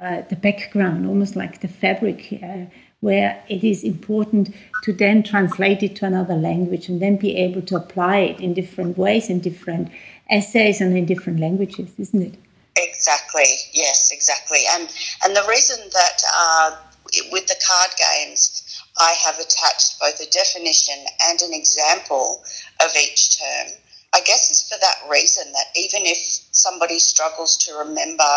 uh, 0.00 0.22
the 0.28 0.36
background, 0.36 1.06
almost 1.06 1.36
like 1.36 1.60
the 1.60 1.68
fabric, 1.68 2.40
uh, 2.42 2.64
where 3.04 3.42
it 3.50 3.62
is 3.62 3.84
important 3.84 4.54
to 4.82 4.90
then 4.92 5.22
translate 5.22 5.82
it 5.82 5.94
to 5.96 6.06
another 6.06 6.34
language 6.34 6.88
and 6.88 7.02
then 7.02 7.16
be 7.16 7.36
able 7.36 7.60
to 7.60 7.76
apply 7.76 8.16
it 8.30 8.40
in 8.40 8.54
different 8.54 8.96
ways 8.96 9.28
in 9.28 9.40
different 9.40 9.90
essays 10.30 10.80
and 10.80 10.96
in 10.96 11.04
different 11.04 11.38
languages, 11.38 11.90
isn't 11.98 12.22
it? 12.22 12.34
Exactly. 12.76 13.50
Yes, 13.72 14.10
exactly. 14.10 14.62
And 14.72 14.88
and 15.22 15.36
the 15.36 15.44
reason 15.48 15.78
that 15.92 16.18
uh, 16.34 16.76
with 17.30 17.46
the 17.46 17.60
card 17.68 17.90
games, 18.06 18.82
I 18.98 19.12
have 19.24 19.36
attached 19.38 20.00
both 20.00 20.18
a 20.20 20.30
definition 20.30 20.98
and 21.28 21.40
an 21.42 21.52
example 21.52 22.42
of 22.80 22.90
each 22.96 23.38
term. 23.38 23.66
I 24.14 24.20
guess 24.20 24.50
it's 24.50 24.68
for 24.68 24.78
that 24.80 24.98
reason 25.10 25.52
that 25.52 25.66
even 25.76 26.02
if 26.04 26.18
somebody 26.52 26.98
struggles 26.98 27.56
to 27.66 27.74
remember 27.74 28.32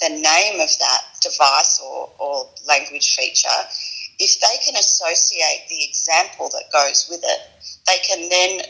the 0.00 0.08
name 0.08 0.60
of 0.60 0.70
that 0.78 1.02
device 1.22 1.80
or, 1.80 2.10
or 2.18 2.48
language 2.68 3.14
feature, 3.14 3.60
if 4.18 4.40
they 4.40 4.56
can 4.64 4.76
associate 4.76 5.66
the 5.68 5.84
example 5.84 6.48
that 6.52 6.72
goes 6.72 7.06
with 7.10 7.20
it, 7.24 7.40
they 7.86 7.98
can 8.06 8.28
then 8.28 8.66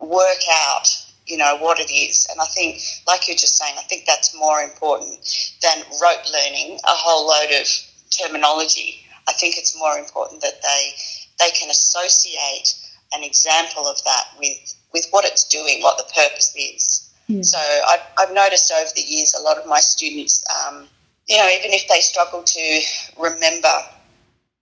work 0.00 0.42
out, 0.68 0.86
you 1.26 1.36
know, 1.36 1.56
what 1.58 1.80
it 1.80 1.92
is. 1.92 2.26
And 2.30 2.40
I 2.40 2.46
think, 2.46 2.80
like 3.06 3.26
you're 3.26 3.36
just 3.36 3.56
saying, 3.56 3.74
I 3.78 3.82
think 3.82 4.04
that's 4.06 4.36
more 4.36 4.60
important 4.60 5.56
than 5.62 5.78
rote 6.00 6.30
learning 6.32 6.78
a 6.84 6.94
whole 6.94 7.26
load 7.26 7.60
of 7.60 7.66
terminology. 8.10 9.00
I 9.28 9.32
think 9.32 9.56
it's 9.58 9.76
more 9.78 9.98
important 9.98 10.40
that 10.42 10.62
they 10.62 10.94
they 11.38 11.50
can 11.50 11.68
associate 11.68 12.74
an 13.12 13.22
example 13.22 13.86
of 13.86 14.02
that 14.04 14.24
with 14.38 14.74
with 14.92 15.06
what 15.10 15.24
it's 15.24 15.44
doing, 15.48 15.82
what 15.82 15.98
the 15.98 16.12
purpose 16.14 16.54
is. 16.56 17.10
Yeah. 17.28 17.42
So 17.42 17.58
I've, 17.58 18.00
I've, 18.18 18.32
noticed 18.32 18.72
over 18.72 18.90
the 18.94 19.02
years 19.02 19.34
a 19.34 19.42
lot 19.42 19.58
of 19.58 19.66
my 19.66 19.80
students, 19.80 20.44
um, 20.64 20.86
you 21.26 21.36
know, 21.36 21.48
even 21.48 21.72
if 21.72 21.88
they 21.88 21.98
struggle 21.98 22.44
to 22.44 22.80
remember 23.18 23.68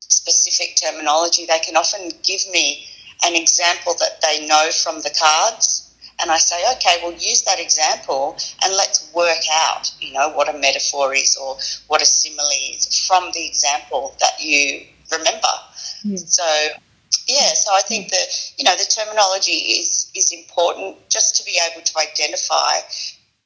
specific 0.09 0.77
terminology, 0.77 1.47
they 1.47 1.59
can 1.61 1.77
often 1.77 2.11
give 2.23 2.41
me 2.51 2.87
an 3.25 3.35
example 3.35 3.95
that 4.01 4.21
they 4.23 4.47
know 4.47 4.71
from 4.83 5.01
the 5.01 5.15
cards. 5.19 5.91
And 6.21 6.31
I 6.31 6.39
say, 6.39 6.63
okay, 6.77 6.99
well, 7.03 7.13
use 7.13 7.43
that 7.43 7.59
example 7.59 8.37
and 8.65 8.73
let's 8.75 9.11
work 9.15 9.43
out, 9.53 9.91
you 10.01 10.13
know, 10.13 10.31
what 10.31 10.49
a 10.49 10.57
metaphor 10.59 11.13
is 11.13 11.37
or 11.37 11.57
what 11.89 12.03
a 12.03 12.07
simile 12.07 12.47
is 12.71 13.05
from 13.07 13.31
the 13.33 13.45
example 13.47 14.15
that 14.21 14.41
you 14.41 14.87
remember. 15.11 15.55
Yes. 16.05 16.37
So, 16.37 16.45
yeah, 17.27 17.55
so 17.55 17.73
I 17.75 17.81
think 17.81 18.05
hmm. 18.05 18.11
that, 18.11 18.53
you 18.59 18.65
know, 18.65 18.77
the 18.77 18.85
terminology 18.85 19.81
is, 19.81 20.11
is 20.15 20.33
important 20.33 20.97
just 21.09 21.37
to 21.37 21.45
be 21.45 21.59
able 21.71 21.83
to 21.83 21.99
identify 21.99 22.79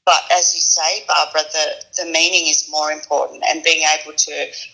but 0.08 0.24
as 0.32 0.54
you 0.54 0.60
say, 0.60 1.04
Barbara, 1.06 1.42
the, 1.52 1.66
the 1.98 2.10
meaning 2.10 2.48
is 2.48 2.66
more 2.70 2.90
important, 2.90 3.44
and 3.46 3.62
being 3.62 3.86
able 3.94 4.14
to 4.16 4.32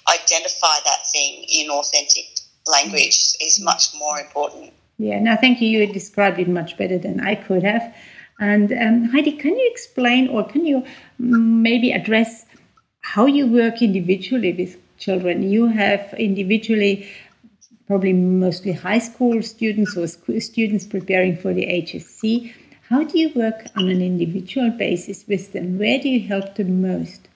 identify 0.08 0.76
that 0.84 1.00
thing 1.12 1.44
in 1.52 1.70
authentic 1.70 2.26
language 2.68 3.34
is 3.40 3.60
much 3.60 3.88
more 3.98 4.20
important. 4.20 4.72
Yeah, 4.96 5.18
no, 5.18 5.34
thank 5.34 5.60
you. 5.60 5.68
You 5.68 5.92
described 5.92 6.38
it 6.38 6.46
much 6.46 6.76
better 6.76 6.98
than 6.98 7.18
I 7.18 7.34
could 7.34 7.64
have. 7.64 7.92
And 8.38 8.72
um, 8.74 9.04
Heidi, 9.10 9.32
can 9.32 9.58
you 9.58 9.68
explain 9.72 10.28
or 10.28 10.44
can 10.44 10.64
you 10.64 10.84
maybe 11.18 11.90
address 11.90 12.46
how 13.00 13.26
you 13.26 13.48
work 13.48 13.82
individually 13.82 14.52
with 14.52 14.76
children? 14.98 15.42
You 15.42 15.66
have 15.66 16.14
individually 16.16 17.10
probably 17.88 18.12
mostly 18.12 18.70
high 18.70 19.00
school 19.00 19.42
students 19.42 19.96
or 19.96 20.06
students 20.40 20.86
preparing 20.86 21.36
for 21.36 21.52
the 21.52 21.66
HSC. 21.66 22.54
How 22.90 23.02
do 23.02 23.18
you 23.18 23.30
work 23.34 23.66
on 23.76 23.88
an 23.88 24.02
individual 24.02 24.70
basis 24.70 25.24
with 25.26 25.52
them? 25.52 25.78
Where 25.78 25.98
do 25.98 26.08
you 26.08 26.28
help 26.28 26.56
them 26.56 26.82
most? 26.82 27.28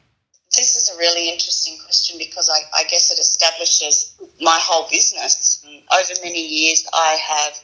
This 0.54 0.76
is 0.76 0.90
a 0.94 0.98
really 0.98 1.30
interesting 1.30 1.78
question 1.84 2.18
because 2.18 2.50
I, 2.50 2.60
I 2.80 2.84
guess 2.84 3.10
it 3.10 3.18
establishes 3.18 4.14
my 4.40 4.58
whole 4.60 4.88
business. 4.90 5.64
Over 5.92 6.12
many 6.22 6.46
years, 6.46 6.86
I 6.92 7.18
have 7.20 7.60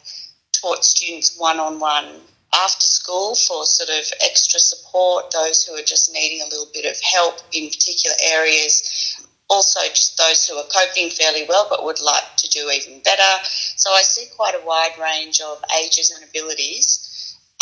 taught 0.52 0.84
students 0.84 1.36
one 1.38 1.60
on 1.60 1.78
one 1.78 2.20
after 2.54 2.86
school 2.86 3.34
for 3.34 3.64
sort 3.64 3.90
of 3.90 4.10
extra 4.22 4.60
support, 4.60 5.30
those 5.32 5.64
who 5.64 5.74
are 5.74 5.82
just 5.82 6.12
needing 6.12 6.40
a 6.40 6.44
little 6.44 6.68
bit 6.72 6.86
of 6.86 6.98
help 7.02 7.40
in 7.52 7.68
particular 7.68 8.16
areas, 8.32 9.18
also 9.50 9.80
just 9.90 10.16
those 10.16 10.46
who 10.46 10.56
are 10.56 10.64
coping 10.72 11.10
fairly 11.10 11.44
well 11.48 11.66
but 11.68 11.84
would 11.84 12.00
like 12.00 12.36
to 12.36 12.48
do 12.48 12.70
even 12.70 13.00
better. 13.02 13.44
So 13.76 13.90
I 13.90 14.02
see 14.02 14.26
quite 14.36 14.54
a 14.54 14.64
wide 14.64 14.96
range 15.00 15.40
of 15.40 15.62
ages 15.82 16.10
and 16.10 16.24
abilities. 16.28 17.03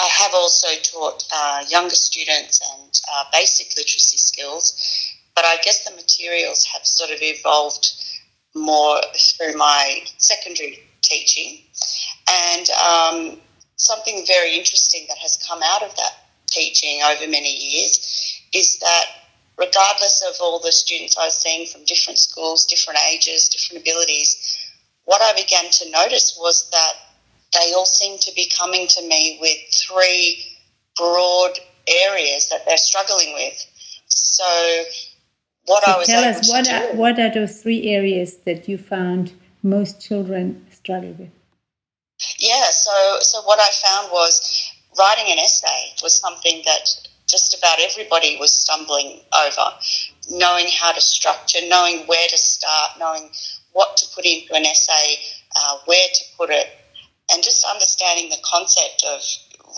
I 0.00 0.08
have 0.08 0.32
also 0.34 0.68
taught 0.82 1.24
uh, 1.32 1.64
younger 1.68 1.94
students 1.94 2.60
and 2.74 3.00
uh, 3.14 3.24
basic 3.32 3.76
literacy 3.76 4.18
skills, 4.18 4.74
but 5.34 5.44
I 5.44 5.56
guess 5.62 5.84
the 5.84 5.94
materials 5.94 6.64
have 6.64 6.86
sort 6.86 7.10
of 7.10 7.18
evolved 7.20 7.88
more 8.54 9.00
through 9.14 9.56
my 9.56 10.02
secondary 10.18 10.80
teaching. 11.02 11.64
And 12.28 12.68
um, 12.70 13.40
something 13.76 14.24
very 14.26 14.56
interesting 14.56 15.04
that 15.08 15.18
has 15.18 15.36
come 15.36 15.60
out 15.62 15.82
of 15.82 15.94
that 15.96 16.12
teaching 16.48 17.00
over 17.02 17.26
many 17.28 17.54
years 17.54 18.40
is 18.52 18.78
that 18.78 19.04
regardless 19.56 20.22
of 20.28 20.34
all 20.40 20.58
the 20.58 20.72
students 20.72 21.16
I 21.16 21.26
was 21.26 21.34
seeing 21.34 21.66
from 21.66 21.84
different 21.84 22.18
schools, 22.18 22.66
different 22.66 23.00
ages, 23.12 23.48
different 23.48 23.82
abilities, 23.82 24.58
what 25.04 25.22
I 25.22 25.32
began 25.40 25.70
to 25.70 25.90
notice 25.90 26.36
was 26.38 26.68
that 26.70 26.92
they 27.52 27.72
all 27.74 27.86
seem 27.86 28.18
to 28.18 28.32
be 28.34 28.50
coming 28.56 28.86
to 28.88 29.06
me 29.06 29.38
with 29.40 29.56
three 29.72 30.44
broad 30.96 31.58
areas 31.86 32.48
that 32.48 32.64
they're 32.66 32.76
struggling 32.76 33.34
with. 33.34 33.66
So, 34.06 34.84
what 35.66 35.84
so 35.84 35.92
I 35.92 35.98
was 35.98 36.06
tell 36.06 36.24
us 36.24 36.50
what 36.50 36.68
are, 36.70 36.92
do, 36.92 36.98
what 36.98 37.18
are 37.18 37.30
those 37.30 37.62
three 37.62 37.88
areas 37.88 38.36
that 38.44 38.68
you 38.68 38.78
found 38.78 39.32
most 39.62 40.00
children 40.00 40.66
struggle 40.70 41.14
with? 41.18 41.30
Yeah, 42.38 42.70
so 42.70 43.18
so 43.20 43.42
what 43.42 43.58
I 43.58 43.70
found 43.70 44.12
was 44.12 44.72
writing 44.98 45.32
an 45.32 45.38
essay 45.38 45.92
was 46.02 46.14
something 46.18 46.62
that 46.64 46.88
just 47.28 47.56
about 47.56 47.78
everybody 47.80 48.36
was 48.38 48.52
stumbling 48.52 49.20
over. 49.34 49.70
Knowing 50.30 50.66
how 50.68 50.92
to 50.92 51.00
structure, 51.00 51.58
knowing 51.66 52.06
where 52.06 52.28
to 52.28 52.38
start, 52.38 52.92
knowing 52.98 53.30
what 53.72 53.96
to 53.96 54.06
put 54.14 54.24
into 54.26 54.54
an 54.54 54.66
essay, 54.66 55.16
uh, 55.56 55.78
where 55.86 56.08
to 56.14 56.24
put 56.36 56.50
it, 56.50 56.68
and 57.32 57.42
just 57.42 57.64
understanding 57.64 58.30
the 58.30 58.42
concept 58.44 59.04
of 59.08 59.20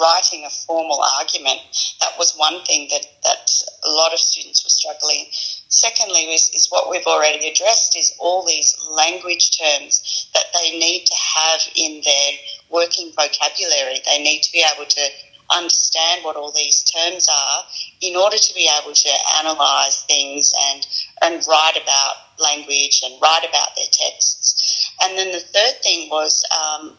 writing 0.01 0.45
a 0.45 0.51
formal 0.51 1.01
argument, 1.21 1.61
that 2.01 2.19
was 2.19 2.35
one 2.37 2.65
thing 2.65 2.89
that, 2.91 3.07
that 3.23 3.51
a 3.85 3.91
lot 3.91 4.13
of 4.13 4.19
students 4.19 4.65
were 4.65 4.71
struggling. 4.71 5.27
Secondly, 5.69 6.35
is, 6.35 6.51
is 6.55 6.69
what 6.71 6.91
we've 6.91 7.07
already 7.07 7.49
addressed 7.49 7.97
is 7.97 8.15
all 8.19 8.45
these 8.45 8.77
language 8.91 9.59
terms 9.59 10.29
that 10.35 10.47
they 10.55 10.79
need 10.79 11.05
to 11.07 11.15
have 11.15 11.61
in 11.77 12.03
their 12.05 12.33
working 12.71 13.13
vocabulary. 13.17 14.01
They 14.05 14.23
need 14.23 14.43
to 14.43 14.53
be 14.53 14.65
able 14.75 14.87
to 14.87 15.09
understand 15.53 16.25
what 16.25 16.37
all 16.37 16.53
these 16.53 16.83
terms 16.85 17.29
are 17.31 17.65
in 18.01 18.17
order 18.17 18.39
to 18.39 18.55
be 18.55 18.69
able 18.81 18.95
to 18.95 19.11
analyze 19.39 20.03
things 20.09 20.53
and 20.71 20.87
and 21.23 21.47
write 21.47 21.79
about 21.81 22.17
language 22.39 23.03
and 23.05 23.21
write 23.21 23.45
about 23.47 23.77
their 23.77 23.87
texts. 23.93 24.91
And 25.03 25.19
then 25.19 25.33
the 25.33 25.41
third 25.41 25.83
thing 25.83 26.09
was 26.09 26.43
um, 26.51 26.97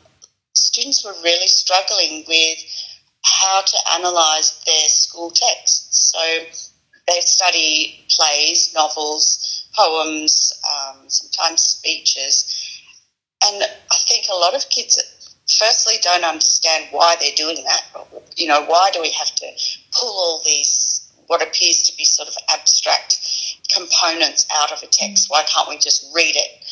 students 0.76 1.06
were 1.06 1.16
really 1.24 1.48
struggling 1.48 2.26
with 2.28 2.60
how 3.24 3.62
to 3.62 3.78
analyse 3.98 4.62
their 4.66 4.90
school 4.90 5.32
texts. 5.32 6.12
So 6.12 6.60
they 7.08 7.22
study 7.22 8.06
plays, 8.10 8.74
novels, 8.76 9.70
poems, 9.74 10.52
um, 10.70 10.98
sometimes 11.08 11.62
speeches. 11.62 12.82
And 13.46 13.64
I 13.64 13.98
think 14.10 14.26
a 14.30 14.36
lot 14.36 14.54
of 14.54 14.68
kids, 14.70 15.00
firstly, 15.58 15.94
don't 16.02 16.26
understand 16.26 16.88
why 16.92 17.16
they're 17.22 17.32
doing 17.38 17.64
that. 17.64 17.84
You 18.36 18.50
know, 18.50 18.66
why 18.66 18.90
do 18.92 19.02
we 19.02 19.12
have 19.12 19.34
to 19.34 19.48
pull 19.98 20.10
all 20.10 20.42
these, 20.46 21.10
what 21.28 21.42
appears 21.42 21.84
to 21.84 21.96
be 21.96 22.04
sort 22.04 22.28
of 22.28 22.36
abstract 22.54 23.18
components 23.74 24.46
out 24.54 24.74
of 24.74 24.84
a 24.84 24.88
text? 24.88 25.30
Why 25.30 25.44
can't 25.44 25.70
we 25.70 25.78
just 25.78 26.14
read 26.14 26.36
it? 26.36 26.66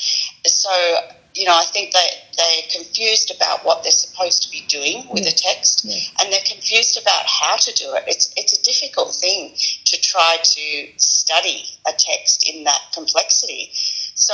So 0.45 0.97
you 1.43 1.49
know, 1.49 1.59
I 1.59 1.65
think 1.65 1.91
they 1.91 2.07
they're 2.37 2.63
confused 2.71 3.29
about 3.35 3.65
what 3.65 3.83
they're 3.83 3.91
supposed 3.91 4.43
to 4.43 4.49
be 4.49 4.63
doing 4.69 5.05
with 5.11 5.27
a 5.27 5.35
text, 5.35 5.83
and 6.17 6.31
they're 6.31 6.47
confused 6.47 6.97
about 6.97 7.25
how 7.25 7.57
to 7.57 7.73
do 7.73 7.93
it. 7.95 8.05
It's 8.07 8.33
it's 8.37 8.57
a 8.57 8.63
difficult 8.63 9.13
thing 9.13 9.51
to 9.83 9.99
try 9.99 10.37
to 10.41 10.87
study 10.95 11.65
a 11.85 11.91
text 11.91 12.49
in 12.49 12.63
that 12.63 12.79
complexity. 12.93 13.71
So 14.15 14.33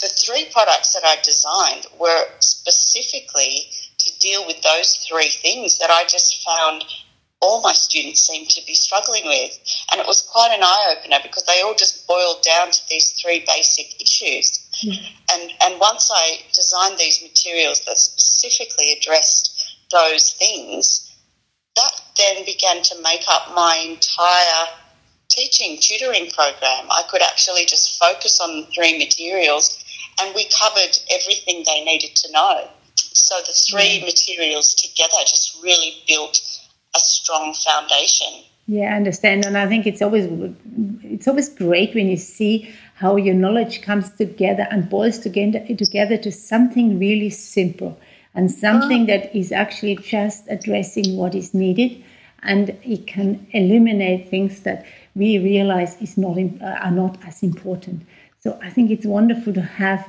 the 0.00 0.08
three 0.08 0.46
products 0.50 0.94
that 0.94 1.04
I 1.04 1.18
designed 1.22 1.88
were 1.98 2.24
specifically 2.38 3.68
to 3.98 4.18
deal 4.18 4.46
with 4.46 4.62
those 4.62 4.96
three 5.06 5.28
things 5.28 5.76
that 5.76 5.90
I 5.90 6.04
just 6.04 6.42
found 6.42 6.86
all 7.40 7.60
my 7.60 7.72
students 7.72 8.26
seem 8.26 8.46
to 8.46 8.62
be 8.66 8.74
struggling 8.74 9.26
with. 9.26 9.58
And 9.92 10.00
it 10.00 10.06
was 10.06 10.22
quite 10.22 10.54
an 10.56 10.62
eye 10.62 10.96
opener 10.96 11.18
because 11.22 11.44
they 11.44 11.60
all 11.60 11.74
just 11.74 12.06
boiled 12.06 12.42
down 12.42 12.70
to 12.70 12.80
these 12.88 13.12
three 13.20 13.44
basic 13.46 14.00
issues. 14.00 14.59
And, 14.82 15.52
and 15.62 15.80
once 15.80 16.10
I 16.12 16.40
designed 16.52 16.98
these 16.98 17.22
materials 17.22 17.80
that 17.86 17.98
specifically 17.98 18.92
addressed 18.92 19.76
those 19.90 20.32
things, 20.32 21.14
that 21.76 21.90
then 22.16 22.44
began 22.44 22.82
to 22.82 23.02
make 23.02 23.24
up 23.28 23.54
my 23.54 23.76
entire 23.88 24.66
teaching 25.28 25.78
tutoring 25.80 26.30
program. 26.30 26.86
I 26.90 27.02
could 27.08 27.22
actually 27.22 27.64
just 27.64 27.98
focus 27.98 28.40
on 28.40 28.62
the 28.62 28.66
three 28.66 28.98
materials 28.98 29.82
and 30.20 30.34
we 30.34 30.48
covered 30.48 30.98
everything 31.10 31.62
they 31.66 31.84
needed 31.84 32.16
to 32.16 32.32
know. 32.32 32.68
So 32.94 33.36
the 33.46 33.52
three 33.52 34.00
mm. 34.00 34.06
materials 34.06 34.74
together 34.74 35.16
just 35.20 35.56
really 35.62 36.02
built 36.06 36.40
a 36.94 36.98
strong 36.98 37.54
foundation. 37.54 38.44
Yeah, 38.66 38.92
I 38.92 38.96
understand, 38.96 39.46
and 39.46 39.58
I 39.58 39.66
think 39.66 39.86
it's 39.86 40.00
always 40.02 40.28
it's 41.02 41.26
always 41.26 41.48
great 41.48 41.94
when 41.94 42.08
you 42.08 42.16
see 42.16 42.72
how 43.00 43.16
your 43.16 43.34
knowledge 43.34 43.80
comes 43.80 44.10
together 44.10 44.68
and 44.70 44.90
boils 44.90 45.18
together, 45.18 45.64
together 45.74 46.18
to 46.18 46.30
something 46.30 46.98
really 46.98 47.30
simple 47.30 47.98
and 48.34 48.50
something 48.50 49.06
that 49.06 49.34
is 49.34 49.52
actually 49.52 49.96
just 49.96 50.44
addressing 50.50 51.16
what 51.16 51.34
is 51.34 51.54
needed. 51.54 52.04
And 52.42 52.68
it 52.84 53.06
can 53.06 53.46
eliminate 53.52 54.28
things 54.28 54.60
that 54.60 54.84
we 55.14 55.38
realize 55.38 55.96
is 56.02 56.18
not 56.18 56.36
uh, 56.38 56.64
are 56.64 56.90
not 56.90 57.16
as 57.26 57.42
important. 57.42 58.06
So 58.38 58.58
i 58.62 58.70
think 58.70 58.90
it's 58.90 59.06
wonderful 59.06 59.52
to 59.54 59.60
have 59.60 60.06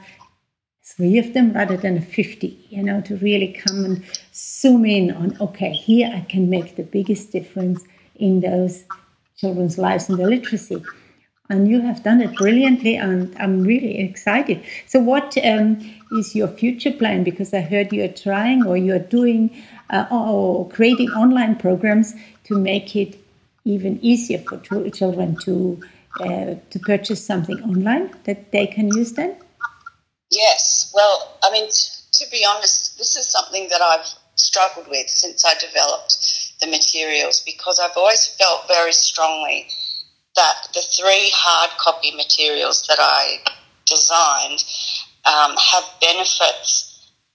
three 0.83 1.17
of 1.17 1.33
them 1.33 1.53
rather 1.53 1.77
than 1.77 2.01
50 2.01 2.47
you 2.69 2.83
know 2.83 3.01
to 3.01 3.15
really 3.17 3.53
come 3.53 3.85
and 3.85 4.03
zoom 4.33 4.85
in 4.85 5.11
on 5.11 5.37
okay 5.39 5.71
here 5.71 6.11
i 6.13 6.21
can 6.21 6.49
make 6.49 6.75
the 6.75 6.83
biggest 6.83 7.31
difference 7.31 7.83
in 8.15 8.39
those 8.41 8.83
children's 9.37 9.77
lives 9.77 10.09
and 10.09 10.17
their 10.17 10.27
literacy 10.27 10.83
and 11.51 11.67
you 11.67 11.81
have 11.81 12.01
done 12.01 12.21
it 12.21 12.35
brilliantly 12.37 12.95
and 12.95 13.35
i'm 13.37 13.63
really 13.63 13.99
excited. 13.99 14.63
So 14.87 14.99
what 14.99 15.37
um, 15.43 15.79
is 16.09 16.33
your 16.35 16.47
future 16.47 16.91
plan? 16.91 17.23
Because 17.23 17.53
i 17.53 17.61
heard 17.61 17.91
you're 17.91 18.15
trying 18.27 18.65
or 18.65 18.77
you're 18.77 19.07
doing 19.19 19.41
uh, 19.89 20.05
or 20.09 20.69
creating 20.69 21.13
online 21.13 21.55
programs 21.57 22.13
to 22.45 22.55
make 22.55 22.95
it 22.95 23.17
even 23.65 23.99
easier 24.01 24.39
for 24.39 24.57
children 24.89 25.35
to 25.39 25.55
uh, 26.19 26.55
to 26.71 26.79
purchase 26.79 27.23
something 27.23 27.61
online 27.63 28.09
that 28.23 28.51
they 28.51 28.65
can 28.67 28.87
use 28.99 29.13
then? 29.13 29.35
Yes. 30.29 30.91
Well 30.95 31.37
i 31.43 31.51
mean 31.51 31.69
to 32.13 32.25
be 32.31 32.45
honest 32.49 32.97
this 32.97 33.15
is 33.15 33.29
something 33.29 33.67
that 33.69 33.81
i've 33.81 34.07
struggled 34.35 34.87
with 34.87 35.07
since 35.09 35.45
i 35.45 35.53
developed 35.67 36.13
the 36.61 36.67
materials 36.67 37.41
because 37.51 37.79
i've 37.79 37.97
always 37.97 38.27
felt 38.39 38.67
very 38.67 38.93
strongly 38.93 39.67
that 40.35 40.67
the 40.73 40.81
three 40.81 41.31
hard 41.33 41.71
copy 41.77 42.11
materials 42.15 42.85
that 42.87 42.99
I 42.99 43.39
designed 43.85 44.63
um, 45.25 45.55
have 45.57 45.83
benefits 45.99 46.91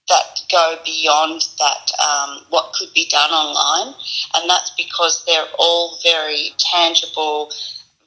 that 0.09 0.41
go 0.51 0.77
beyond 0.85 1.41
that 1.59 1.91
um, 1.99 2.45
what 2.49 2.73
could 2.73 2.93
be 2.93 3.07
done 3.09 3.31
online, 3.31 3.93
and 4.35 4.49
that's 4.49 4.71
because 4.77 5.23
they're 5.25 5.47
all 5.59 5.99
very 6.03 6.51
tangible, 6.57 7.51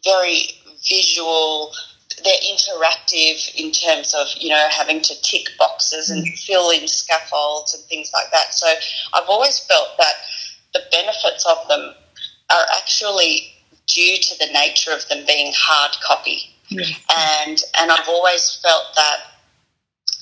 very 0.04 0.44
visual. 0.88 1.72
They're 2.24 2.34
interactive 2.52 3.54
in 3.54 3.70
terms 3.70 4.14
of 4.14 4.28
you 4.38 4.48
know 4.48 4.66
having 4.70 5.00
to 5.02 5.22
tick 5.22 5.48
boxes 5.58 6.10
and 6.10 6.26
fill 6.38 6.70
in 6.70 6.88
scaffolds 6.88 7.74
and 7.74 7.84
things 7.84 8.10
like 8.12 8.30
that. 8.32 8.54
So 8.54 8.66
I've 9.14 9.28
always 9.28 9.58
felt 9.60 9.96
that 9.98 10.14
the 10.72 10.82
benefits 10.90 11.46
of 11.46 11.68
them 11.68 11.94
are 12.50 12.64
actually 12.76 13.52
due 13.94 14.18
to 14.18 14.38
the 14.38 14.52
nature 14.52 14.92
of 14.92 15.08
them 15.08 15.24
being 15.26 15.52
hard 15.56 15.92
copy. 16.02 16.54
Yes. 16.68 16.92
And 17.16 17.62
and 17.78 17.90
I've 17.90 18.08
always 18.08 18.56
felt 18.62 18.94
that 18.94 19.18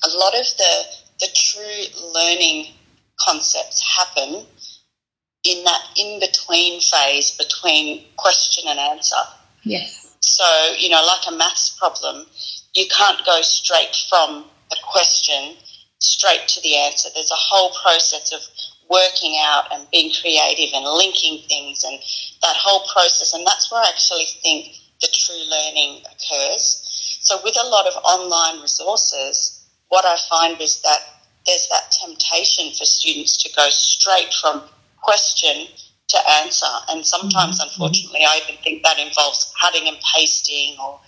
a 0.03 0.17
lot 0.17 0.33
of 0.33 0.45
the 0.57 0.83
the 1.19 1.27
true 1.33 2.09
learning 2.13 2.73
concepts 3.19 3.83
happen 3.97 4.45
in 5.43 5.63
that 5.63 5.81
in 5.95 6.19
between 6.19 6.81
phase 6.81 7.31
between 7.31 8.05
question 8.17 8.65
and 8.67 8.79
answer. 8.79 9.23
Yes. 9.63 10.15
So, 10.21 10.73
you 10.77 10.89
know, 10.89 11.03
like 11.05 11.27
a 11.27 11.35
maths 11.35 11.77
problem, 11.77 12.25
you 12.73 12.85
can't 12.87 13.25
go 13.25 13.41
straight 13.41 13.95
from 14.09 14.45
a 14.71 14.75
question 14.83 15.55
straight 15.99 16.47
to 16.47 16.61
the 16.61 16.77
answer. 16.77 17.09
There's 17.13 17.31
a 17.31 17.35
whole 17.35 17.71
process 17.81 18.31
of 18.31 18.41
working 18.89 19.37
out 19.41 19.65
and 19.71 19.89
being 19.91 20.11
creative 20.21 20.73
and 20.73 20.85
linking 20.85 21.43
things 21.47 21.83
and 21.83 21.99
that 22.41 22.55
whole 22.57 22.87
process. 22.91 23.33
And 23.33 23.45
that's 23.45 23.71
where 23.71 23.81
I 23.81 23.89
actually 23.89 24.25
think 24.41 24.75
the 25.01 25.07
true 25.13 25.43
learning 25.49 26.01
occurs. 26.05 26.85
So 27.21 27.39
with 27.43 27.55
a 27.61 27.67
lot 27.67 27.85
of 27.87 27.93
online 28.03 28.61
resources, 28.61 29.65
what 29.89 30.05
I 30.05 30.17
find 30.29 30.59
is 30.59 30.81
that 30.81 30.99
there's 31.45 31.67
that 31.69 31.91
temptation 31.91 32.71
for 32.77 32.85
students 32.85 33.37
to 33.43 33.49
go 33.55 33.69
straight 33.69 34.33
from 34.33 34.63
question 35.01 35.67
to 36.09 36.17
answer. 36.41 36.65
And 36.89 37.05
sometimes, 37.05 37.59
mm-hmm. 37.59 37.69
unfortunately, 37.69 38.21
I 38.25 38.41
even 38.43 38.61
think 38.63 38.83
that 38.83 38.99
involves 38.99 39.53
cutting 39.59 39.87
and 39.87 39.97
pasting 40.15 40.77
or, 40.79 40.99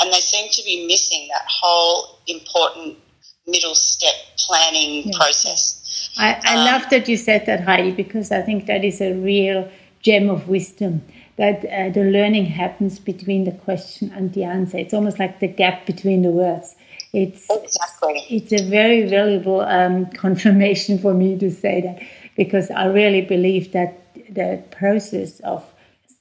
and 0.00 0.12
they 0.12 0.20
seem 0.20 0.50
to 0.50 0.62
be 0.64 0.86
missing 0.86 1.28
that 1.32 1.44
whole 1.48 2.18
important 2.26 2.98
middle 3.46 3.74
step 3.74 4.14
planning 4.38 5.06
yes. 5.06 5.16
process. 5.16 5.79
I, 6.16 6.40
I 6.44 6.56
um, 6.56 6.64
love 6.64 6.90
that 6.90 7.08
you 7.08 7.16
said 7.16 7.46
that, 7.46 7.62
Heidi, 7.62 7.92
because 7.92 8.30
I 8.30 8.42
think 8.42 8.66
that 8.66 8.84
is 8.84 9.00
a 9.00 9.14
real 9.14 9.70
gem 10.02 10.30
of 10.30 10.48
wisdom. 10.48 11.02
That 11.36 11.64
uh, 11.64 11.88
the 11.90 12.04
learning 12.04 12.46
happens 12.46 12.98
between 12.98 13.44
the 13.44 13.52
question 13.52 14.12
and 14.14 14.32
the 14.34 14.44
answer. 14.44 14.76
It's 14.76 14.92
almost 14.92 15.18
like 15.18 15.40
the 15.40 15.48
gap 15.48 15.86
between 15.86 16.22
the 16.22 16.30
words. 16.30 16.76
It's 17.12 17.46
exactly. 17.50 18.24
It's 18.28 18.52
a 18.52 18.68
very 18.68 19.08
valuable 19.08 19.62
um, 19.62 20.06
confirmation 20.06 20.98
for 20.98 21.14
me 21.14 21.38
to 21.38 21.50
say 21.50 21.80
that 21.80 22.02
because 22.36 22.70
I 22.70 22.86
really 22.86 23.22
believe 23.22 23.72
that 23.72 24.14
the 24.34 24.62
process 24.70 25.40
of 25.40 25.64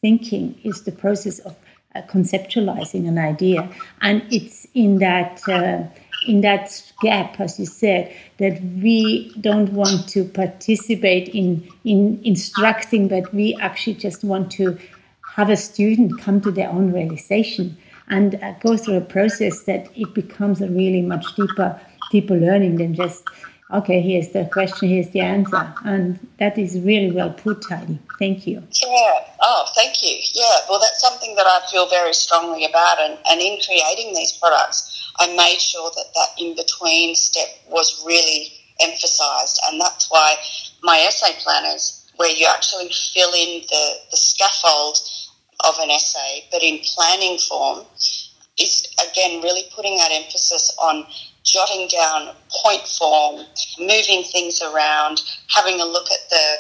thinking 0.01 0.59
is 0.63 0.83
the 0.83 0.91
process 0.91 1.39
of 1.39 1.55
uh, 1.95 2.01
conceptualizing 2.03 3.07
an 3.07 3.17
idea, 3.17 3.69
and 4.01 4.23
it's 4.31 4.67
in 4.73 4.99
that. 4.99 5.41
Uh, 5.47 5.83
in 6.27 6.41
that 6.41 6.81
gap, 7.01 7.39
as 7.39 7.59
you 7.59 7.65
said, 7.65 8.13
that 8.37 8.61
we 8.61 9.33
don't 9.39 9.71
want 9.73 10.07
to 10.09 10.25
participate 10.25 11.29
in, 11.29 11.67
in 11.85 12.19
instructing, 12.23 13.07
but 13.07 13.33
we 13.33 13.55
actually 13.55 13.93
just 13.93 14.23
want 14.23 14.51
to 14.51 14.77
have 15.35 15.49
a 15.49 15.57
student 15.57 16.19
come 16.19 16.41
to 16.41 16.51
their 16.51 16.69
own 16.69 16.91
realization 16.91 17.77
and 18.09 18.35
uh, 18.43 18.51
go 18.59 18.75
through 18.75 18.95
a 18.95 19.01
process 19.01 19.63
that 19.63 19.87
it 19.95 20.13
becomes 20.13 20.61
a 20.61 20.67
really 20.67 21.01
much 21.01 21.25
deeper, 21.35 21.79
deeper 22.11 22.35
learning 22.35 22.77
than 22.77 22.93
just, 22.93 23.23
okay, 23.71 24.01
here's 24.01 24.29
the 24.29 24.45
question, 24.51 24.89
here's 24.89 25.09
the 25.11 25.21
answer. 25.21 25.73
And 25.85 26.19
that 26.39 26.57
is 26.57 26.79
really 26.79 27.11
well 27.11 27.31
put, 27.31 27.63
Heidi. 27.69 27.99
Thank 28.17 28.47
you. 28.47 28.63
Yeah. 28.81 29.19
Oh, 29.41 29.65
thank 29.75 30.01
you. 30.01 30.17
Yeah. 30.33 30.57
Well, 30.69 30.79
that's 30.79 30.99
something 30.99 31.35
that 31.35 31.45
I 31.45 31.61
feel 31.71 31.87
very 31.87 32.13
strongly 32.13 32.65
about. 32.65 32.99
And, 32.99 33.17
and 33.29 33.39
in 33.39 33.59
creating 33.65 34.13
these 34.15 34.33
products, 34.33 34.98
I 35.19 35.35
made 35.35 35.59
sure 35.59 35.91
that 35.95 36.13
that 36.13 36.29
in 36.37 36.55
between 36.55 37.15
step 37.15 37.49
was 37.67 38.03
really 38.05 38.53
emphasized. 38.79 39.59
And 39.65 39.79
that's 39.79 40.09
why 40.09 40.35
my 40.83 40.99
essay 40.99 41.33
planners, 41.43 42.05
where 42.15 42.31
you 42.31 42.47
actually 42.49 42.89
fill 43.13 43.33
in 43.33 43.61
the, 43.69 43.93
the 44.11 44.17
scaffold 44.17 44.97
of 45.65 45.75
an 45.79 45.91
essay, 45.91 46.45
but 46.51 46.63
in 46.63 46.79
planning 46.79 47.37
form, 47.37 47.85
is 48.57 48.87
again 49.09 49.41
really 49.41 49.63
putting 49.73 49.97
that 49.97 50.11
emphasis 50.11 50.75
on 50.81 51.05
jotting 51.43 51.87
down 51.87 52.35
point 52.63 52.85
form, 52.87 53.45
moving 53.79 54.23
things 54.23 54.61
around, 54.61 55.21
having 55.47 55.79
a 55.79 55.85
look 55.85 56.07
at 56.11 56.29
the 56.29 56.55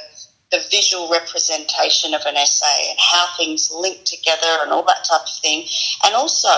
the 0.51 0.65
visual 0.71 1.07
representation 1.09 2.15
of 2.15 2.21
an 2.25 2.35
essay 2.35 2.89
and 2.89 2.97
how 2.99 3.27
things 3.37 3.71
link 3.71 4.03
together 4.03 4.57
and 4.61 4.71
all 4.71 4.83
that 4.83 5.03
type 5.03 5.21
of 5.21 5.41
thing. 5.41 5.67
And 6.03 6.15
also 6.15 6.49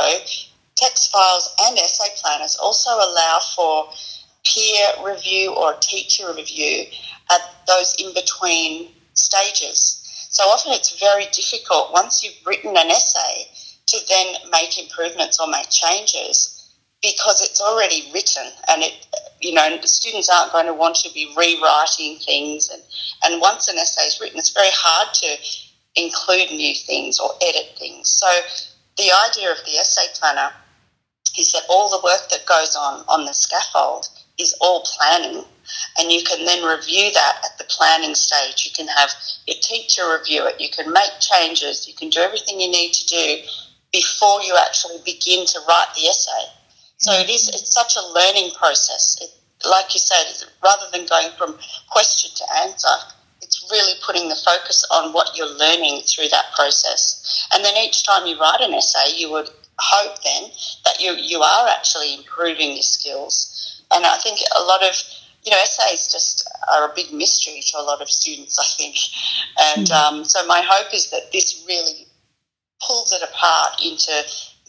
text 0.82 1.12
files 1.12 1.54
and 1.64 1.78
essay 1.78 2.10
planners 2.22 2.58
also 2.58 2.90
allow 2.90 3.40
for 3.56 3.90
peer 4.44 4.88
review 5.06 5.54
or 5.54 5.76
teacher 5.76 6.34
review 6.36 6.86
at 7.32 7.42
those 7.68 7.96
in 8.00 8.14
between 8.14 8.90
stages. 9.14 9.98
So 10.32 10.44
often 10.44 10.74
it's 10.74 11.00
very 11.00 11.26
difficult 11.32 11.94
once 11.94 12.24
you've 12.24 12.46
written 12.46 12.72
an 12.76 12.90
essay 12.90 13.48
to 13.88 13.98
then 14.08 14.36
make 14.52 14.80
improvements 14.80 15.40
or 15.40 15.48
make 15.48 15.70
changes 15.70 16.58
because 17.02 17.42
it's 17.42 17.62
already 17.62 18.10
written 18.14 18.48
and 18.70 18.84
it 18.84 19.08
you 19.42 19.54
know 19.54 19.78
students 19.82 20.30
aren't 20.30 20.52
going 20.52 20.68
to 20.68 20.74
want 20.74 20.96
to 20.96 21.12
be 21.14 21.34
rewriting 21.36 22.18
things 22.18 22.70
and, 22.70 22.82
and 23.24 23.42
once 23.42 23.68
an 23.68 23.78
essay 23.78 24.04
is 24.04 24.20
written 24.22 24.38
it's 24.38 24.52
very 24.52 24.70
hard 24.72 25.12
to 25.14 25.36
include 25.96 26.52
new 26.52 26.74
things 26.76 27.20
or 27.20 27.32
edit 27.42 27.76
things. 27.78 28.10
So 28.10 28.28
the 28.98 29.12
idea 29.30 29.52
of 29.52 29.58
the 29.66 29.78
essay 29.78 30.08
planner 30.20 30.52
is 31.38 31.52
that 31.52 31.64
all 31.70 31.90
the 31.90 32.04
work 32.04 32.30
that 32.30 32.46
goes 32.46 32.76
on 32.76 33.04
on 33.08 33.26
the 33.26 33.34
scaffold 33.34 34.08
is 34.38 34.56
all 34.62 34.84
planning 34.98 35.44
and 35.98 36.12
you 36.12 36.24
can 36.24 36.46
then 36.46 36.64
review 36.66 37.12
that 37.14 37.42
at 37.46 37.58
the 37.58 37.64
planning 37.66 38.16
stage. 38.16 38.66
You 38.66 38.72
can 38.72 38.88
have 38.88 39.12
your 39.48 39.58
teacher 39.62 40.02
review 40.12 40.46
it, 40.46 40.60
you 40.60 40.70
can 40.70 40.92
make 40.92 41.12
changes, 41.20 41.88
you 41.88 41.94
can 41.94 42.10
do 42.10 42.20
everything 42.20 42.60
you 42.60 42.72
need 42.72 42.94
to 42.94 43.08
do 43.08 43.38
before 43.92 44.42
you 44.42 44.58
actually 44.58 45.00
begin 45.06 45.46
to 45.46 45.60
write 45.68 45.94
the 45.96 46.08
essay. 46.08 46.52
So 46.98 47.12
it 47.14 47.30
is 47.30 47.50
it's 47.50 47.74
such 47.74 47.96
a 47.96 48.08
learning 48.14 48.52
process. 48.58 49.18
It, 49.22 49.30
like 49.68 49.94
you 49.94 50.00
said, 50.00 50.48
rather 50.64 50.86
than 50.92 51.06
going 51.06 51.30
from 51.38 51.58
question 51.90 52.32
to 52.36 52.44
answer, 52.64 52.96
it's 53.42 53.68
really 53.70 53.94
putting 54.04 54.30
the 54.30 54.36
focus 54.36 54.86
on 54.92 55.14
what 55.14 55.36
you're 55.36 55.58
learning 55.58 56.02
through 56.02 56.30
that 56.30 56.46
process. 56.56 57.48
And 57.54 57.64
then 57.64 57.76
each 57.78 58.04
time 58.04 58.26
you 58.26 58.40
write 58.40 58.62
an 58.62 58.74
essay, 58.74 59.16
you 59.18 59.32
would 59.32 59.50
hope 59.82 60.22
then 60.24 60.52
that 60.86 61.00
you, 61.00 61.14
you 61.14 61.42
are 61.42 61.68
actually 61.68 62.16
improving 62.16 62.72
your 62.72 62.84
skills. 62.84 63.84
And 63.92 64.06
I 64.06 64.18
think 64.18 64.40
a 64.58 64.64
lot 64.64 64.84
of, 64.84 64.96
you 65.44 65.52
know, 65.52 65.58
essays 65.58 66.12
just 66.12 66.48
are 66.72 66.90
a 66.90 66.94
big 66.96 67.12
mystery 67.12 67.62
to 67.72 67.78
a 67.80 67.84
lot 67.84 68.02
of 68.02 68.10
students, 68.10 68.58
I 68.60 68.70
think. 68.78 68.96
And 69.76 69.88
mm-hmm. 69.88 70.16
um, 70.16 70.24
so 70.24 70.46
my 70.48 70.62
hope 70.66 70.94
is 70.94 71.10
that 71.12 71.32
this 71.32 71.64
really 71.68 72.08
pulls 72.86 73.12
it 73.12 73.22
apart 73.22 73.82
into 73.84 74.12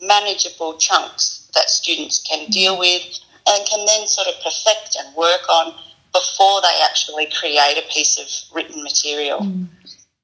manageable 0.03 0.77
chunks 0.79 1.51
that 1.55 1.71
students 1.71 2.23
can 2.23 2.49
deal 2.51 2.79
with 2.79 3.03
and 3.47 3.67
can 3.69 3.85
then 3.87 4.07
sort 4.07 4.29
of 4.29 4.35
perfect 4.43 4.97
and 4.99 5.15
work 5.17 5.49
on 5.49 5.75
before 6.13 6.61
they 6.61 6.81
actually 6.85 7.27
create 7.27 7.79
a 7.79 7.93
piece 7.93 8.19
of 8.19 8.55
written 8.55 8.83
material. 8.83 9.41
Mm. 9.41 9.69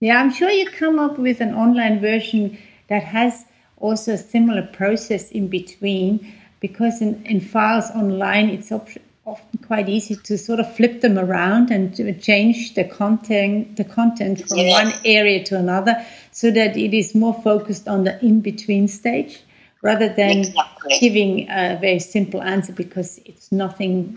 Yeah, 0.00 0.20
I'm 0.20 0.32
sure 0.32 0.50
you 0.50 0.68
come 0.70 0.98
up 0.98 1.18
with 1.18 1.40
an 1.40 1.54
online 1.54 2.00
version 2.00 2.58
that 2.88 3.02
has 3.02 3.44
also 3.80 4.12
a 4.12 4.18
similar 4.18 4.62
process 4.62 5.30
in 5.30 5.48
between 5.48 6.32
because 6.60 7.00
in, 7.00 7.24
in 7.26 7.40
files 7.40 7.90
online 7.90 8.48
it's 8.48 8.72
op- 8.72 8.88
often 9.24 9.58
quite 9.66 9.88
easy 9.88 10.16
to 10.16 10.38
sort 10.38 10.58
of 10.58 10.74
flip 10.74 11.00
them 11.00 11.18
around 11.18 11.70
and 11.70 11.94
change 12.20 12.74
the 12.74 12.84
content 12.84 13.76
the 13.76 13.84
content 13.84 14.46
from 14.48 14.58
yeah. 14.58 14.84
one 14.84 14.92
area 15.04 15.44
to 15.44 15.56
another 15.56 15.94
so 16.32 16.50
that 16.50 16.76
it 16.76 16.94
is 16.94 17.14
more 17.14 17.34
focused 17.42 17.86
on 17.86 18.04
the 18.04 18.24
in 18.24 18.40
between 18.40 18.88
stage 18.88 19.42
rather 19.82 20.08
than 20.08 20.38
exactly. 20.38 20.98
giving 20.98 21.48
a 21.50 21.78
very 21.80 21.98
simple 21.98 22.42
answer 22.42 22.72
because 22.72 23.20
it's 23.26 23.52
nothing 23.52 24.16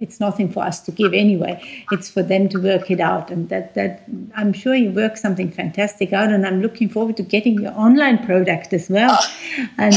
it's 0.00 0.20
nothing 0.20 0.50
for 0.50 0.62
us 0.62 0.80
to 0.80 0.92
give 0.92 1.12
anyway. 1.12 1.60
It's 1.90 2.08
for 2.08 2.22
them 2.22 2.48
to 2.50 2.58
work 2.62 2.90
it 2.90 3.00
out. 3.00 3.30
And 3.30 3.48
that 3.48 3.74
that 3.74 4.04
i'm 4.36 4.52
sure 4.52 4.74
you 4.74 4.90
work 4.90 5.16
something 5.16 5.50
fantastic 5.50 6.12
out 6.12 6.30
and 6.30 6.46
i'm 6.46 6.60
looking 6.62 6.88
forward 6.88 7.16
to 7.16 7.22
getting 7.22 7.60
your 7.60 7.72
online 7.72 8.24
product 8.24 8.72
as 8.72 8.88
well. 8.88 9.18
Oh, 9.20 9.68
and 9.78 9.94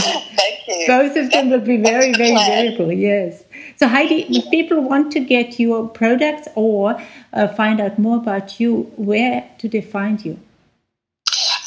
both 0.88 1.16
of 1.18 1.32
them 1.32 1.50
will 1.50 1.60
be 1.60 1.78
very 1.78 2.14
very 2.14 2.34
valuable 2.34 2.92
yes. 2.92 3.44
So 3.78 3.88
heidi 3.88 4.26
if 4.30 4.50
people 4.50 4.82
want 4.82 5.12
to 5.14 5.20
get 5.20 5.60
your 5.60 5.88
products 5.88 6.48
or 6.56 7.02
uh, 7.34 7.48
find 7.50 7.80
out 7.80 8.00
more 8.00 8.18
about 8.18 8.60
you 8.60 8.92
where 8.96 9.50
do 9.60 9.70
they 9.70 9.82
find 9.82 10.24
you? 10.26 10.40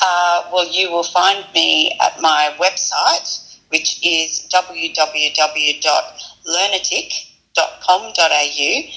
Uh, 0.06 0.42
well, 0.52 0.68
you 0.70 0.90
will 0.90 1.02
find 1.02 1.46
me 1.54 1.98
at 1.98 2.20
my 2.20 2.54
website, 2.58 3.58
which 3.70 4.04
is 4.04 4.46
www.learnatic.com.au. 7.56 8.90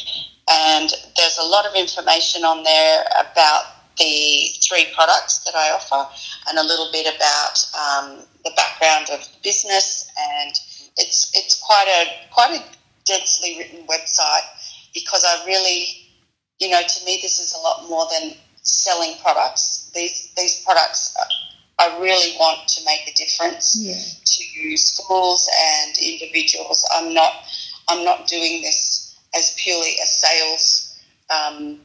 And 0.50 0.90
there's 1.18 1.38
a 1.40 1.44
lot 1.44 1.66
of 1.66 1.76
information 1.76 2.46
on 2.46 2.64
there 2.64 3.04
about 3.20 3.64
the 3.98 4.50
three 4.68 4.88
products 4.96 5.40
that 5.44 5.56
I 5.56 5.72
offer 5.72 6.08
and 6.50 6.58
a 6.58 6.64
little 6.64 6.90
bit 6.92 7.14
about 7.14 7.66
um, 7.76 8.20
the 8.46 8.52
background 8.56 9.10
of 9.12 9.20
the 9.20 9.38
business. 9.44 10.10
And 10.18 10.54
it's, 10.98 11.32
it's 11.36 11.60
quite 11.60 11.88
a, 11.88 12.32
quite 12.34 12.60
a 12.60 12.64
densely 13.06 13.58
written 13.58 13.86
website 13.88 14.46
because 14.94 15.26
I 15.26 15.46
really, 15.46 16.08
you 16.60 16.70
know, 16.70 16.82
to 16.82 17.06
me, 17.06 17.20
this 17.22 17.40
is 17.40 17.54
a 17.54 17.60
lot 17.60 17.90
more 17.90 18.08
than 18.12 18.34
selling 18.68 19.16
products. 19.24 19.92
These 19.94 20.34
these 20.36 20.64
products, 20.64 21.16
I 21.80 21.98
really 22.00 22.36
want 22.38 22.68
to 22.68 22.86
make 22.86 23.08
a 23.08 23.14
difference 23.14 23.78
yeah. 23.80 23.96
to 23.96 24.78
schools 24.78 25.50
and 25.54 25.98
individuals. 25.98 26.86
I'm 26.94 27.14
not 27.14 27.34
I'm 27.90 28.04
not 28.04 28.28
doing 28.28 28.62
this 28.62 29.18
as 29.36 29.56
purely 29.58 29.96
a 30.04 30.06
sales 30.06 31.00
um, 31.30 31.80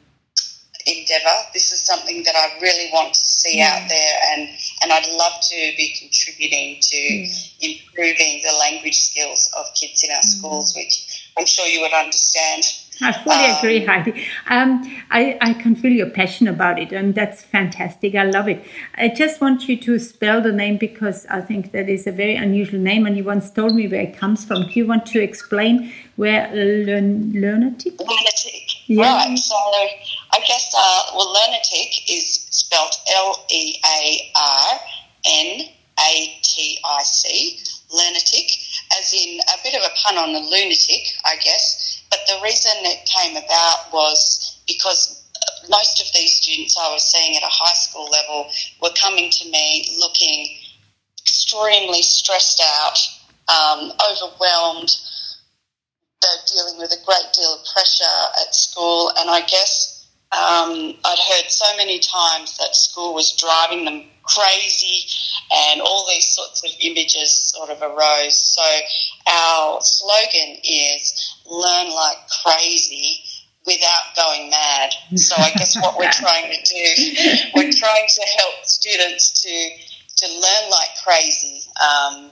endeavor. 0.86 1.36
This 1.52 1.72
is 1.72 1.80
something 1.80 2.22
that 2.24 2.34
I 2.34 2.60
really 2.60 2.90
want 2.92 3.14
to 3.14 3.20
see 3.20 3.58
yeah. 3.58 3.80
out 3.82 3.88
there, 3.88 4.18
and 4.32 4.48
and 4.82 4.92
I'd 4.92 5.10
love 5.12 5.40
to 5.40 5.72
be 5.76 5.94
contributing 5.98 6.78
to 6.80 6.96
yeah. 6.96 7.26
improving 7.60 8.42
the 8.44 8.56
language 8.58 8.98
skills 8.98 9.50
of 9.56 9.66
kids 9.74 10.02
in 10.04 10.10
our 10.10 10.18
mm. 10.18 10.24
schools, 10.24 10.74
which 10.74 11.30
I'm 11.36 11.46
sure 11.46 11.66
you 11.66 11.80
would 11.80 11.92
understand 11.92 12.64
I 13.02 13.12
fully 13.12 13.46
um, 13.46 13.56
agree, 13.58 13.84
Heidi. 13.84 14.26
Um, 14.48 14.82
I, 15.10 15.36
I 15.40 15.52
can 15.54 15.74
feel 15.74 15.92
your 15.92 16.10
passion 16.10 16.48
about 16.48 16.78
it, 16.78 16.92
and 16.92 17.14
that's 17.14 17.42
fantastic. 17.42 18.14
I 18.14 18.24
love 18.24 18.48
it. 18.48 18.64
I 18.96 19.08
just 19.08 19.40
want 19.40 19.68
you 19.68 19.76
to 19.78 19.98
spell 19.98 20.40
the 20.40 20.52
name 20.52 20.76
because 20.76 21.26
I 21.26 21.40
think 21.40 21.72
that 21.72 21.88
is 21.88 22.06
a 22.06 22.12
very 22.12 22.36
unusual 22.36 22.80
name, 22.80 23.06
and 23.06 23.16
you 23.16 23.24
once 23.24 23.50
told 23.50 23.74
me 23.74 23.88
where 23.88 24.02
it 24.02 24.16
comes 24.16 24.44
from. 24.44 24.62
Do 24.62 24.72
you 24.74 24.86
want 24.86 25.06
to 25.06 25.22
explain 25.22 25.92
where 26.16 26.48
Learn, 26.54 27.32
Learnatic? 27.32 27.96
Learnatic. 27.96 28.62
Yeah. 28.86 29.14
Right. 29.14 29.38
So 29.38 29.54
I 29.56 30.40
guess, 30.46 30.72
uh, 30.76 31.02
well, 31.14 31.34
Learnatic 31.34 32.10
is 32.10 32.46
spelled 32.50 32.94
L 33.16 33.44
E 33.50 33.76
A 33.84 34.30
R 34.36 34.80
N 35.24 35.68
A 35.98 36.38
T 36.42 36.78
I 36.84 37.02
C, 37.02 37.58
Learnatic, 37.90 38.48
as 38.98 39.12
in 39.12 39.40
a 39.40 39.62
bit 39.62 39.74
of 39.74 39.82
a 39.82 39.90
pun 40.02 40.18
on 40.18 40.32
the 40.32 40.40
lunatic, 40.40 41.14
I 41.24 41.36
guess. 41.36 41.81
But 42.12 42.20
the 42.28 42.42
reason 42.44 42.72
it 42.84 43.08
came 43.08 43.38
about 43.38 43.90
was 43.90 44.60
because 44.66 45.24
most 45.70 45.98
of 45.98 46.12
these 46.12 46.36
students 46.36 46.76
I 46.76 46.92
was 46.92 47.02
seeing 47.02 47.38
at 47.38 47.42
a 47.42 47.48
high 47.48 47.72
school 47.72 48.04
level 48.10 48.50
were 48.82 48.92
coming 49.00 49.30
to 49.30 49.48
me 49.48 49.96
looking 49.98 50.58
extremely 51.18 52.02
stressed 52.02 52.60
out, 52.60 52.98
um, 53.48 53.92
overwhelmed. 54.10 54.94
They're 56.20 56.44
dealing 56.52 56.78
with 56.78 56.92
a 56.92 57.02
great 57.06 57.32
deal 57.32 57.54
of 57.54 57.64
pressure 57.72 58.04
at 58.42 58.54
school, 58.54 59.10
and 59.16 59.30
I 59.30 59.40
guess 59.46 60.06
um, 60.32 60.94
I'd 61.04 61.18
heard 61.30 61.50
so 61.50 61.74
many 61.78 61.98
times 61.98 62.58
that 62.58 62.76
school 62.76 63.14
was 63.14 63.32
driving 63.32 63.86
them 63.86 64.04
crazy, 64.22 65.06
and 65.52 65.80
all 65.80 66.06
these 66.08 66.26
sorts 66.28 66.64
of 66.64 66.70
images 66.80 67.52
sort 67.54 67.70
of 67.70 67.82
arose. 67.82 68.36
So 68.36 68.62
our 69.28 69.80
slogan 69.80 70.58
is 70.64 71.36
learn 71.46 71.90
like 71.90 72.18
crazy 72.42 73.24
without 73.66 74.02
going 74.16 74.50
mad. 74.50 74.92
So 75.16 75.34
I 75.36 75.50
guess 75.50 75.76
what 75.80 75.96
we're 75.98 76.10
trying 76.12 76.52
to 76.52 76.62
do, 76.62 77.50
we're 77.54 77.72
trying 77.72 78.08
to 78.08 78.22
help 78.38 78.64
students 78.64 79.42
to 79.42 79.70
to 80.14 80.26
learn 80.28 80.70
like 80.70 80.90
crazy. 81.04 81.62
Um, 81.80 82.30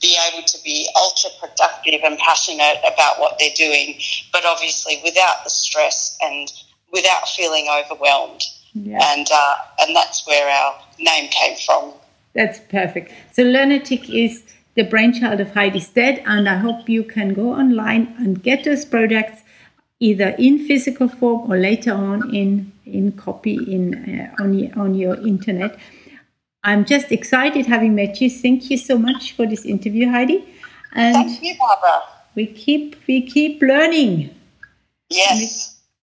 be 0.00 0.18
able 0.30 0.44
to 0.46 0.58
be 0.62 0.86
ultra 0.96 1.30
productive 1.40 2.00
and 2.04 2.18
passionate 2.18 2.78
about 2.84 3.18
what 3.18 3.38
they're 3.38 3.56
doing, 3.56 3.98
but 4.32 4.44
obviously 4.44 5.00
without 5.02 5.42
the 5.44 5.50
stress 5.50 6.18
and 6.20 6.52
without 6.92 7.26
feeling 7.28 7.68
overwhelmed. 7.74 8.42
Yeah. 8.74 8.98
And 9.02 9.26
uh, 9.32 9.54
and 9.80 9.94
that's 9.94 10.26
where 10.26 10.48
our 10.48 10.80
name 10.98 11.28
came 11.30 11.56
from. 11.56 11.92
That's 12.34 12.58
perfect. 12.58 13.12
So 13.32 13.44
Learnatic 13.44 14.10
is 14.10 14.42
the 14.74 14.82
brainchild 14.82 15.40
of 15.40 15.54
Heidi 15.54 15.78
Stead, 15.78 16.22
and 16.26 16.48
I 16.48 16.56
hope 16.56 16.88
you 16.88 17.04
can 17.04 17.32
go 17.32 17.54
online 17.54 18.14
and 18.18 18.42
get 18.42 18.64
those 18.64 18.84
products 18.84 19.42
either 20.00 20.34
in 20.38 20.66
physical 20.66 21.08
form 21.08 21.50
or 21.50 21.56
later 21.56 21.92
on 21.92 22.34
in 22.34 22.72
in 22.84 23.12
copy 23.12 23.54
in 23.54 23.94
uh, 23.94 24.42
on 24.42 24.58
your, 24.58 24.78
on 24.78 24.94
your 24.94 25.14
internet. 25.26 25.78
I'm 26.64 26.84
just 26.84 27.12
excited 27.12 27.66
having 27.66 27.94
met 27.94 28.20
you. 28.20 28.28
Thank 28.28 28.70
you 28.70 28.78
so 28.78 28.98
much 28.98 29.32
for 29.32 29.46
this 29.46 29.64
interview, 29.64 30.10
Heidi. 30.10 30.44
And 30.94 31.14
Thank 31.14 31.42
you, 31.42 31.54
Barbara. 31.58 32.02
We 32.34 32.46
keep 32.46 32.96
we 33.06 33.22
keep 33.22 33.62
learning. 33.62 34.34
Yes 35.10 35.73